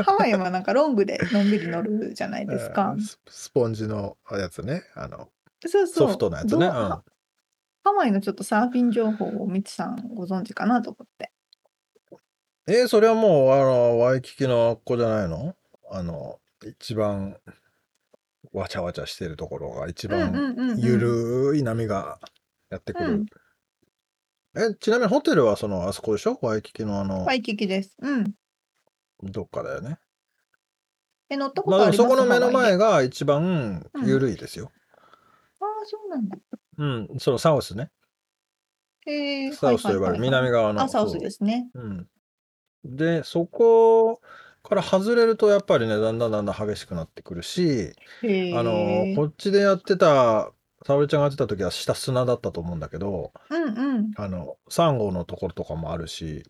[0.05, 2.91] ハワイはなんかロングでのんびり乗るじゃないですか。
[2.91, 3.01] う ん。
[3.01, 4.83] ススポンジのやつね。
[4.95, 5.29] あの
[5.67, 6.09] そうそう。
[6.09, 7.03] ソフトなやつどうねうんハ
[7.85, 11.33] ハワイのちょっとサーフィン情報をミツさんご存知かなと思って。
[12.67, 15.55] えーそれはもうあのワイキキのあっこじゃないの？
[15.91, 17.37] あの一番
[18.53, 22.19] わちゃわちゃしてるところが一番うんうんうんゆるい波が
[22.71, 23.27] やってくる、うん。
[24.57, 26.39] えちなみにホテルはそのあそこでしょ？
[26.43, 27.25] ワイキキのあの。
[27.25, 27.97] ワイキキです。
[28.01, 28.35] うん。
[29.23, 29.99] どっかだよね。
[31.31, 32.03] え、乗ったことあります？
[32.03, 34.71] もそこの目の前が一番ゆるいですよ、
[35.61, 36.37] ああ、そうなんだ。
[36.79, 37.09] うん。
[37.19, 37.91] そのサウスね。
[39.07, 39.53] へえ。
[39.53, 40.23] サウスと呼ばれる。
[40.23, 40.83] 南側の。
[40.83, 41.69] あ、サウスですね。
[41.75, 41.81] う。
[41.81, 42.09] ん、
[42.85, 44.21] でそこ
[44.63, 47.93] から外れるとやっぱりねだんだんだんだん激しくなってくるし。
[48.23, 50.53] あのこっちでやってた
[50.87, 54.11] 沙織ちゃんがやってた時は下砂だったと思うんだけどうんうん。
[54.17, 56.45] あのサンゴのところとかもあるし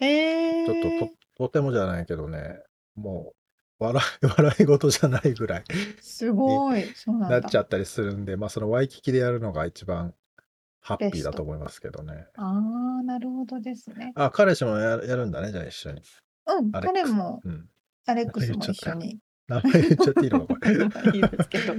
[0.00, 0.66] へえ。
[0.66, 2.60] ちょっとととてもじゃないけどね
[2.94, 3.32] も
[3.80, 5.64] う笑い 笑い事じゃないぐらい
[6.00, 6.82] すごい。
[6.94, 7.40] そうなんだ。
[7.40, 10.14] なっちゃったりするんでまあそのワイキキでやるのが一番
[10.80, 14.12] ハッピーだと思いますけどねああ、なるほどですね。
[14.14, 16.02] あ彼氏もややるんだねじゃあ一緒に
[16.46, 17.68] うん、彼も、うん。
[18.06, 19.18] アレックスも一緒に。
[19.50, 21.16] 名前言っちゃっていいのか、これ。
[21.16, 21.72] いいですけど、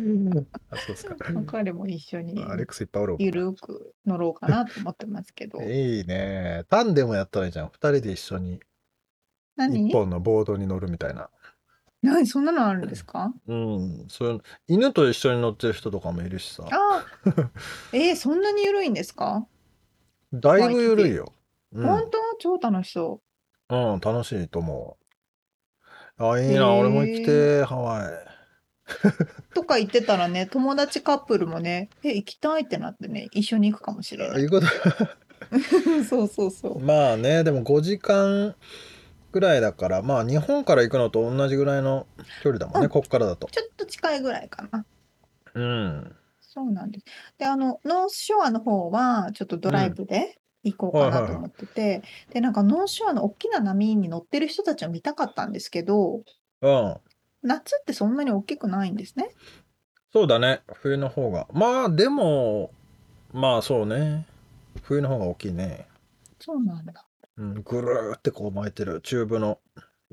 [0.70, 1.16] あ、そうですか。
[1.48, 5.62] 彼も一緒にアレックスいっぱいおるわゆるく乗ろうかなと思ってますけど。
[5.62, 6.66] いいね。
[6.70, 7.70] タンデムやったらいいじゃん。
[7.70, 8.60] 二人で一緒に
[9.56, 9.88] 何？
[9.88, 11.30] 一本のボードに乗るみたいな。
[12.02, 12.28] 何？
[12.28, 13.34] そんなのあるんですか？
[13.48, 14.06] うん。
[14.10, 16.66] そういう犬と一緒に乗ってる人とかもいるしさ。
[16.70, 17.06] ああ、
[17.94, 19.48] えー、そんなにゆるいんですか、
[20.34, 21.32] だいぶ緩いよ。
[21.72, 22.18] うん、本当？
[22.40, 23.22] 超楽しそ
[23.70, 25.01] うん、楽しいと思う。
[26.30, 26.74] あ、いいな。
[26.74, 28.06] 俺も行きてー、ハワイ。
[28.06, 28.32] う。
[29.54, 34.42] とか言ってたらね、友達カップルもね、え、行きたいってなってね、一緒に行くかもしれない。
[34.42, 34.68] いうこと
[36.08, 36.80] そうそうそう。
[36.80, 38.56] まあね、でも5時間
[39.32, 42.08] ぐらいだから、まあ日本から行くのと同じぐらいの
[42.44, 43.48] 距離だもんね、うんこっからだと。
[43.48, 44.86] ちょっと近いぐらいかな。
[45.54, 46.16] うん。
[46.42, 47.06] そうなんです。
[47.38, 56.24] で、あの、ノースショアの方は、ちょっとドライブで行こうかなと思ってて、で、なんかノースショアの大きな波に乗ってる人たちを見たかったんですけど、
[56.62, 56.98] うん。
[57.44, 59.30] 夏ってそんなに大きくないんですね。
[60.14, 61.48] そうだね、冬の方が。
[61.54, 62.72] まあでも、
[63.34, 64.28] まあそうね。
[64.84, 65.88] 冬の方が大きいね。
[66.40, 67.08] そうなんだ。
[67.38, 69.60] うん、ぐるーってこう巻いてるチューブの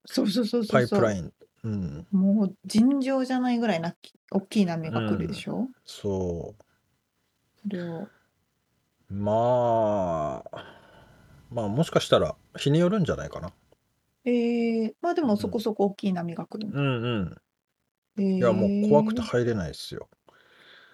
[0.07, 0.99] そうそうそうそパうそう。
[0.99, 1.33] イプライン。
[1.65, 3.95] うん、もう尋常じゃないぐらいな
[4.31, 6.55] 大きい波が来るでしょ、そ
[7.61, 8.09] それを。
[9.11, 9.15] う。
[9.15, 10.65] まあ、
[11.51, 13.53] まあもしかしたら日によるんじゃないかな。
[14.25, 16.69] えー、まあでもそこそこ大きい波が来る。
[16.73, 17.37] うんうん。
[18.19, 20.09] えーいやもう怖くて入れないですよ。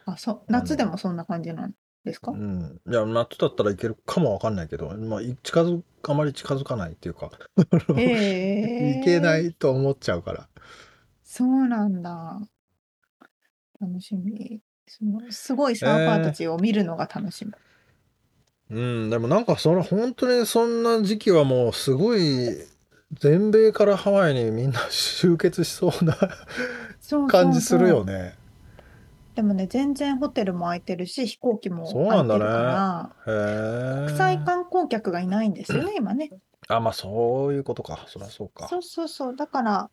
[0.07, 1.73] あそ夏でもそんな感じなん
[2.05, 2.81] ですか、うん。
[2.87, 7.31] いや、夏だったらいけるかもわかんないけど、まあ、い近づ、あまり近づかないっていうか、
[7.97, 10.49] えー、 いけないと思っちゃうから。
[11.23, 12.41] そうなんだ。
[13.81, 14.61] 楽しみ。
[14.87, 17.53] そのすごいサーファーたちを見るのが楽しみ。
[18.71, 22.49] うん、でもなんかそれ本当にそんな時期はもうすごい
[23.13, 26.15] 全米からハワイにみんな集結しそうな
[27.01, 28.35] そうそう感じするよそうね。
[29.35, 34.07] でもね、全然ホテルも空いてるし、飛行機もそうなんだね空いてるから、へえ。
[34.07, 36.31] 国際観光客がいないんですよね、今ね。
[36.69, 38.05] あ、まあそういうことか。
[38.07, 38.69] そりゃそうか。
[38.69, 39.37] そうそうそう。
[39.37, 39.91] だから、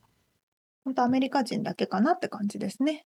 [0.86, 3.06] 本当アメリカ人だけかなって感じですね。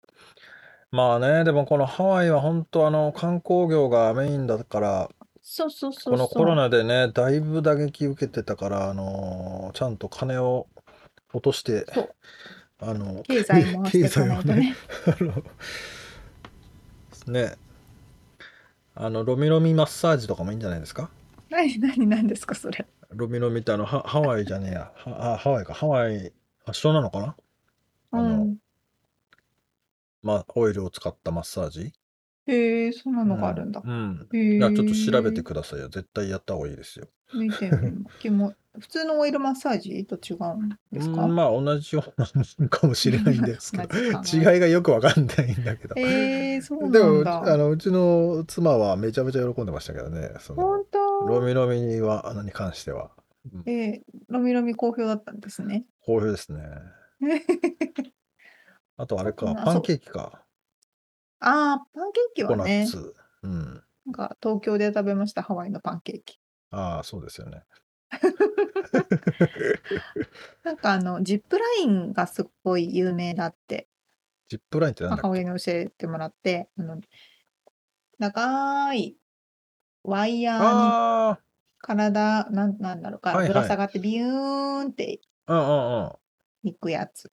[0.91, 5.11] まあね、でもこのハワイは本当あの観光業がメインだから、
[5.47, 6.15] そうそうそう。
[6.15, 10.67] このコロナでね、だいぶ打撃受けてたから、あのちゃんと金を
[11.35, 11.85] 落として
[12.81, 14.75] あの、経済回していかないとね。
[17.27, 17.55] ね、
[18.95, 21.11] あの、ロミロミマッサージとかもいいんじゃないですか？
[21.51, 22.87] 何、何、何ですか、それ。
[23.11, 24.93] ロミロミってあの、ハハワイじゃねえや。
[24.97, 25.75] はあ、ハワイか。
[25.75, 26.33] ハワイ
[26.65, 27.37] 発祥なのかな？
[28.13, 28.57] あのうん。
[30.23, 31.93] まあ、オイルを使ったマッサージ？
[32.47, 33.83] へえ、そんなのがあるんだ。
[33.85, 34.29] うん。
[34.33, 35.89] いや、ちょっと調べてくださいよ。
[35.89, 37.09] 絶対やった方がいいですよ。
[37.35, 37.71] 見て
[38.23, 41.25] みも 普通のオイルマッサージと違うんですか？
[41.25, 45.95] うんまあ、同じようなものかもしれないんですけど、同じかな違いがよくわかんないんだけど。
[45.97, 47.53] えー、そうでも、なんだ。
[47.55, 50.33] あの、うちの妻はめちゃめちゃ喜んでましたけどね。
[50.41, 50.99] その、本当？
[51.29, 53.13] ロミロミには、あのに関しては。
[53.53, 55.85] うんえー、ロミロミ好評だったんですね。
[56.01, 56.65] 好評ですね。
[58.97, 60.44] あとあれか、あパンケーキか。
[61.47, 63.15] ああ、パンケーキココナッはね、ツ。
[63.43, 63.83] うん。
[64.07, 66.39] なんか東京で食べました、ハワイのパンケーキ。
[66.71, 67.65] ああ、そうですよね。
[70.65, 73.89] なんかあの、ジップラインがすごい有名だって、
[74.49, 75.41] ジップラインってなんだ母っけ？
[75.41, 77.01] 親に教えてもらって、あの
[78.19, 79.17] 長い
[80.05, 81.39] ワイヤーにあ
[81.79, 86.13] 体、なんなんだろうか、はいはいぶら下がってビューンってあ、うんうんうん。
[86.63, 87.31] 行くやつ。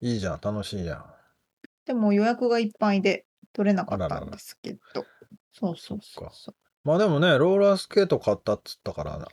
[0.00, 1.04] いいじゃん、楽しいじゃん。
[1.90, 5.04] でも予約がいっぱいで取れなかっあらららたんですけど。
[5.52, 6.54] そうそうそっかそうそう。
[6.84, 9.26] まあでもね、ローラースケート買ったっつったからな。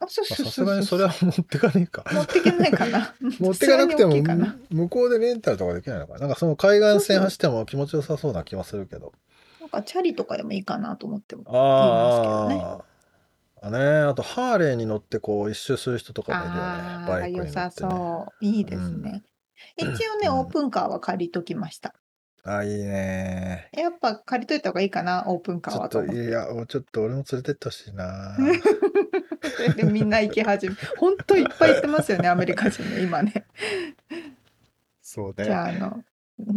[0.00, 1.26] まあ、そうあそうさすがにそそうそう。
[1.26, 2.04] れは持ってかねえか。
[2.10, 3.14] 持ってけないかな。
[3.38, 6.20] 持ってかなくてもさすがに大きいかな向こうでレンタルとかできないのかな。
[6.20, 9.12] なんかその海岸線走っても気持ちよさそうな気はするけど。
[9.60, 11.42] なんかチャリとかでもいいかなと思っても。
[11.48, 12.84] あ言いあ、
[13.60, 13.78] あね、
[14.08, 16.60] あとハーレーに乗ってこう一周する人とかもいるよね。
[16.62, 17.72] ああ、バイクに乗って、良さね。
[17.76, 18.44] そう。
[18.44, 19.22] いいですね。
[19.76, 21.94] 一応ね、うんオープンカーは借りときました。
[22.44, 23.68] あ、いいね。
[23.72, 26.28] やっぱ借りといた方がいいかな、オープンカーちょっと、はと思って。
[26.28, 28.36] いや、もうちょっと俺も連れてってほしいな。
[28.36, 28.42] そ
[29.62, 30.76] れでみんな行き始め。
[30.96, 33.46] 本当いっぱい行ってますよね、 アメリカ人ね、今ね。
[35.02, 36.04] そうじゃあ、あの、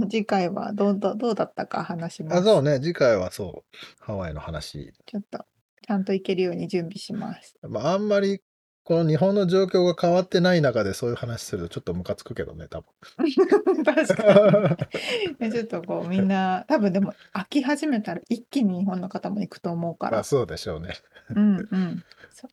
[0.09, 2.45] 次回はどうどうどうだったか話しまあ、す。
[2.45, 4.93] そうね、次回はそう、ハワイの話。
[5.05, 5.45] ちょっと、
[5.81, 7.55] ちゃんと行けるように準備します。
[7.63, 8.41] まあ、あんまり、
[8.83, 12.83] この日本の状況が変わってない中でそういう話するとちょっとムカつくけどね、多
[13.85, 14.77] 確か分。
[15.47, 15.51] に。
[15.51, 20.13] ちょっとこう、みんな、 多分でも、飽き始めたら一気に日本の方も行くと思うから。
[20.13, 20.95] まあそうでしょうね。
[21.35, 22.03] うんうん。
[22.31, 22.47] そ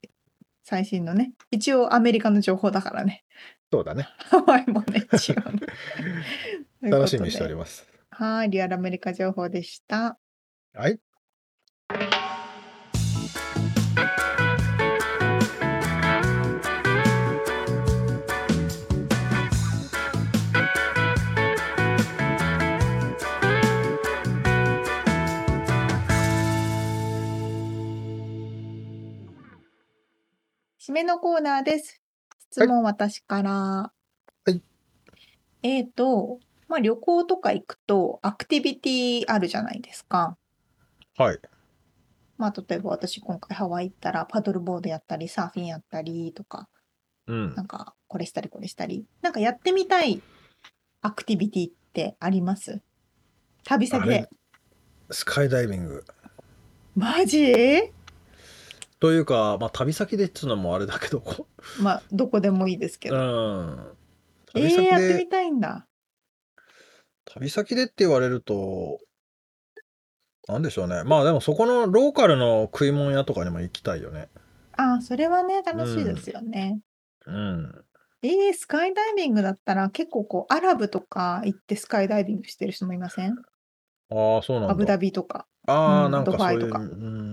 [0.65, 1.33] 最新のね。
[1.51, 3.25] 一応アメリカの情報だからね。
[3.73, 4.07] そうだね。
[4.19, 6.91] ハワイもね、一応ね。
[6.91, 7.87] 楽しみにしております。
[8.11, 10.19] はい、リアルアメリカ情報でした。
[10.75, 11.01] はい。
[30.99, 32.03] めのコーナーです。
[32.51, 33.53] 質問私から。
[33.53, 33.93] は
[34.47, 34.61] い。
[35.63, 40.37] えっ、と、まあ旅行とか行くとアクティビティあるじゃないですか。
[41.17, 41.39] はい。
[42.37, 46.69] まあ例えば私今回ハワイ行ったらパドルボードやったりサーフィンやったりとか、
[47.29, 47.63] うんな。
[47.63, 50.21] んかこれしたりこれしたり、なんかやってみたい
[51.03, 52.81] アクティビティってあります？
[53.63, 54.29] 旅先で。
[55.13, 56.05] スカイダイビング。
[56.97, 57.93] マジ？
[59.01, 61.47] というか、まあ、旅先でっつうのもあれだけど、こ
[61.81, 63.19] まあどこでもいいですけうど。
[63.19, 63.97] ん。
[64.55, 65.87] えー、旅先で、やってみたいんだ。
[67.27, 68.99] 旅先でって言われると、
[70.49, 71.05] なんでしょうね。
[71.05, 74.29] まあでもそこのローカルの食い物屋とかにも行きたいよね。
[74.77, 76.81] ああ、それはね、楽しいですよね。
[77.27, 77.85] うん。
[78.23, 83.37] えー、スカイダイビングだったら結構こうアラブとか行ってスカイダイビングしてる人もいません？
[84.11, 84.99] ああ、そうなんアブダだ。
[84.99, 85.47] ビとか。
[85.67, 87.28] ああ、うんなんかそういう、ドバイとかうん。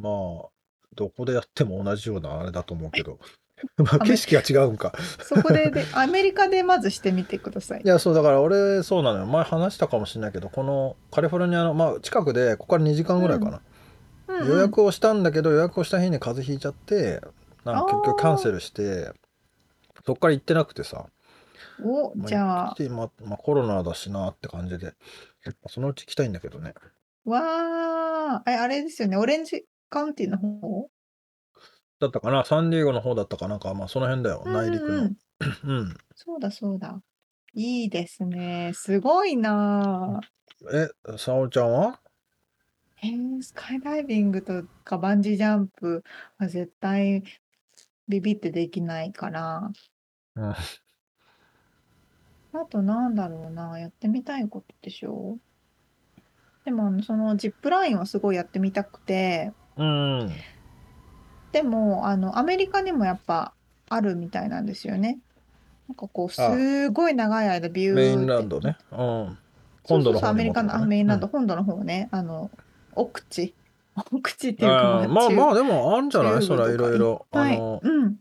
[0.00, 0.48] まあ、
[0.94, 3.18] どこでやっても同じようなあれだと思うけど。
[3.76, 4.92] まあ、景色が違うんか。
[5.22, 7.88] そこでで、 アメリカでまずしてみてくださいい。
[7.88, 9.26] や、そう、だから俺、そうなのよ。
[9.26, 13.50] 前話したかもしれないけど、このカリフォルニアの、まあ、近くで、ここから2時間ぐらいかな。
[13.50, 13.60] うんうん
[14.46, 17.20] 予約をしたんだけど、予約をした日に風邪ひいちゃって、
[17.64, 19.12] なんか結局キャンセルして、
[20.06, 21.06] そっから行ってなくてさ。
[21.84, 24.94] お、まあじゃあままあ、コロナだしなって感じで、
[25.68, 26.74] そのうち行きたいんだけどね。
[27.24, 30.88] わあ、え、あれですよね、オレンジカウンティの方？
[31.98, 32.44] だったかな？
[32.44, 33.56] サンディエゴの方だったかな？
[33.56, 35.16] んか、まあその辺だよ、内陸のうん
[35.64, 35.78] うん。
[35.78, 35.96] うん。
[36.14, 37.02] そうだそうだ。
[37.52, 38.70] いいですね。
[38.74, 40.20] すごいなあ。
[40.72, 40.88] え、
[41.18, 42.00] 沙織ちゃんは？
[43.02, 46.04] えースカイダイビングとかバンジージャンプ
[46.38, 47.22] は絶対
[48.08, 49.70] ビビってできないから。
[50.36, 50.50] うん。
[50.50, 50.56] あ
[52.68, 55.38] となんだろうな、やってみたいことでしょ？
[56.64, 59.84] でもあのそのジップラインはすごいやってみたくて、う
[60.24, 60.30] ん。
[61.52, 63.54] でもあのアメリカにもやっぱ
[63.88, 65.18] あるみたいなんですよね。
[65.88, 68.76] なんかこうすごい長い間ビューメインランドね。
[68.92, 68.96] うん。
[68.96, 72.50] そう本土のそうそうアメリカのあメインランド、うん本土の方ね、あの
[72.94, 73.54] 奥地、
[74.12, 76.42] 奥地っていうかまあ中まあでもあんじゃない？
[76.42, 77.26] それはいろいろ。
[77.32, 78.16] あはい、の、うん、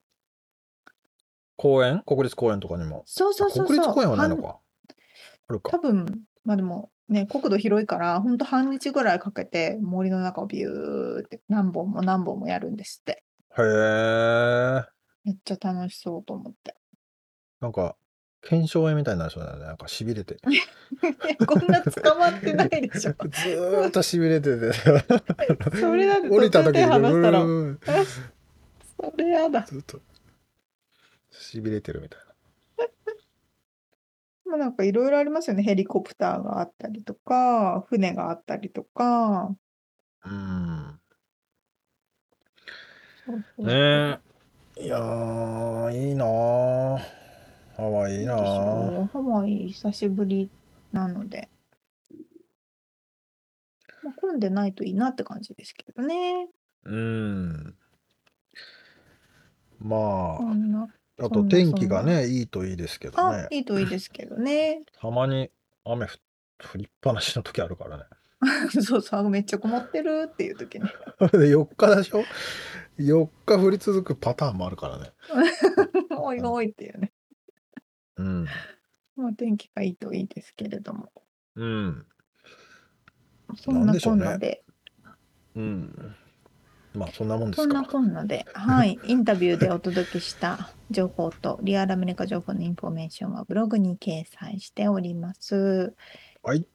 [1.58, 2.02] 公園？
[2.08, 3.04] 国立公園とかにも。
[3.06, 3.68] そうそうそうそう。
[3.68, 4.60] 国立公園はないの半か。
[5.50, 5.78] あるか多。
[5.80, 6.06] 分、
[6.46, 13.24] まあでもね、国土広いから、ほんと半日ぐらいかけて森の中をビューって何本も何本もやるんですって。
[13.58, 14.84] へえ。
[15.26, 16.76] めっちゃ楽しそうと思って。
[17.62, 17.96] なんか、
[18.42, 19.66] 検証炎みたいになりそうだよね。
[19.66, 20.38] なんか痺れて。
[21.46, 23.14] こんな捕まってないでしょ。
[23.28, 24.72] ずーっと痺れてて。
[25.78, 28.06] それだって降りた時に途中で話したら
[29.12, 29.62] それやだ。
[29.64, 30.00] ずっと
[31.32, 32.20] 痺れてるみたい
[34.50, 35.62] もうなんかいろいろありますよね。
[35.62, 39.56] ヘリコプターがあったりとか、船があったりとか。
[40.26, 41.00] な。
[43.26, 43.68] そうそううん。
[43.68, 44.20] ね
[44.78, 44.84] え。
[44.86, 46.28] いやー、いいなー。
[47.78, 49.02] ハワイいいなー。
[49.02, 50.50] ょハワイ久しぶり
[50.92, 51.48] なので。
[54.02, 56.48] まあ、混んでないといいなって感じですけどね。
[56.86, 57.76] うん。
[59.80, 60.88] まこんな。
[61.22, 63.48] あ、と天気がね、いいといいですけどあね、。
[63.52, 64.84] いいといいですけどね。
[65.00, 65.50] たまに
[65.84, 66.20] 雨ふ
[66.60, 68.04] 降りっぱなしの時あるからね。
[68.82, 70.86] そうそう、めっちゃ曇ってるっていう時に。
[71.32, 72.24] で4日でしょ
[72.98, 75.12] ?4 日降り続くパターンもあるからね。
[76.18, 77.14] おいおいっていうね。
[78.18, 78.48] うん。
[79.16, 81.12] まあ天気がいいといいですけれども。
[81.56, 82.06] うん。
[83.58, 84.64] そんななんでしょうんねこなで、
[85.56, 86.16] うん。
[86.94, 87.92] まあそんなもんですそんなか。
[87.92, 95.94] こんなで、はい、 インタビューでお届けした情報とリアルアメリカ情報のインフォメーションはブログに掲載しております。
[96.44, 96.66] はい。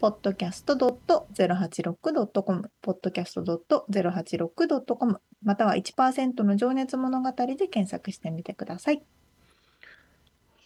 [0.00, 9.02] podcast.086.com、podcast.086.com、または1%の情熱物語で検索してみてください。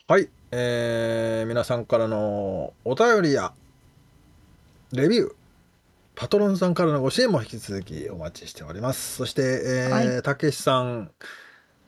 [0.07, 0.29] はい。
[0.53, 3.53] えー、皆さんからのお便りや
[4.93, 5.35] レビュー、
[6.15, 9.17] パトロンさんからのご支援も引き続きお待ちしております。
[9.17, 11.11] そして、えたけしさん、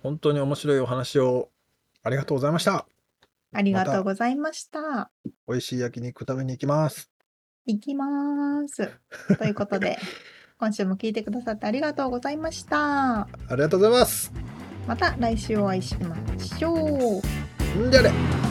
[0.03, 1.51] 本当に面白いお話を
[2.03, 2.87] ありがとうございました。
[3.53, 5.11] ありがとうございました。
[5.49, 7.11] 美味しい焼肉食べに行きます。
[7.66, 8.91] いきます。
[9.39, 9.97] ということで、
[10.59, 13.20] 今週も聞いてくださってありがとうございました。
[13.20, 14.33] ありがとうございます
[14.87, 17.89] また来週お会いしましょう。
[17.89, 18.46] んじゃあね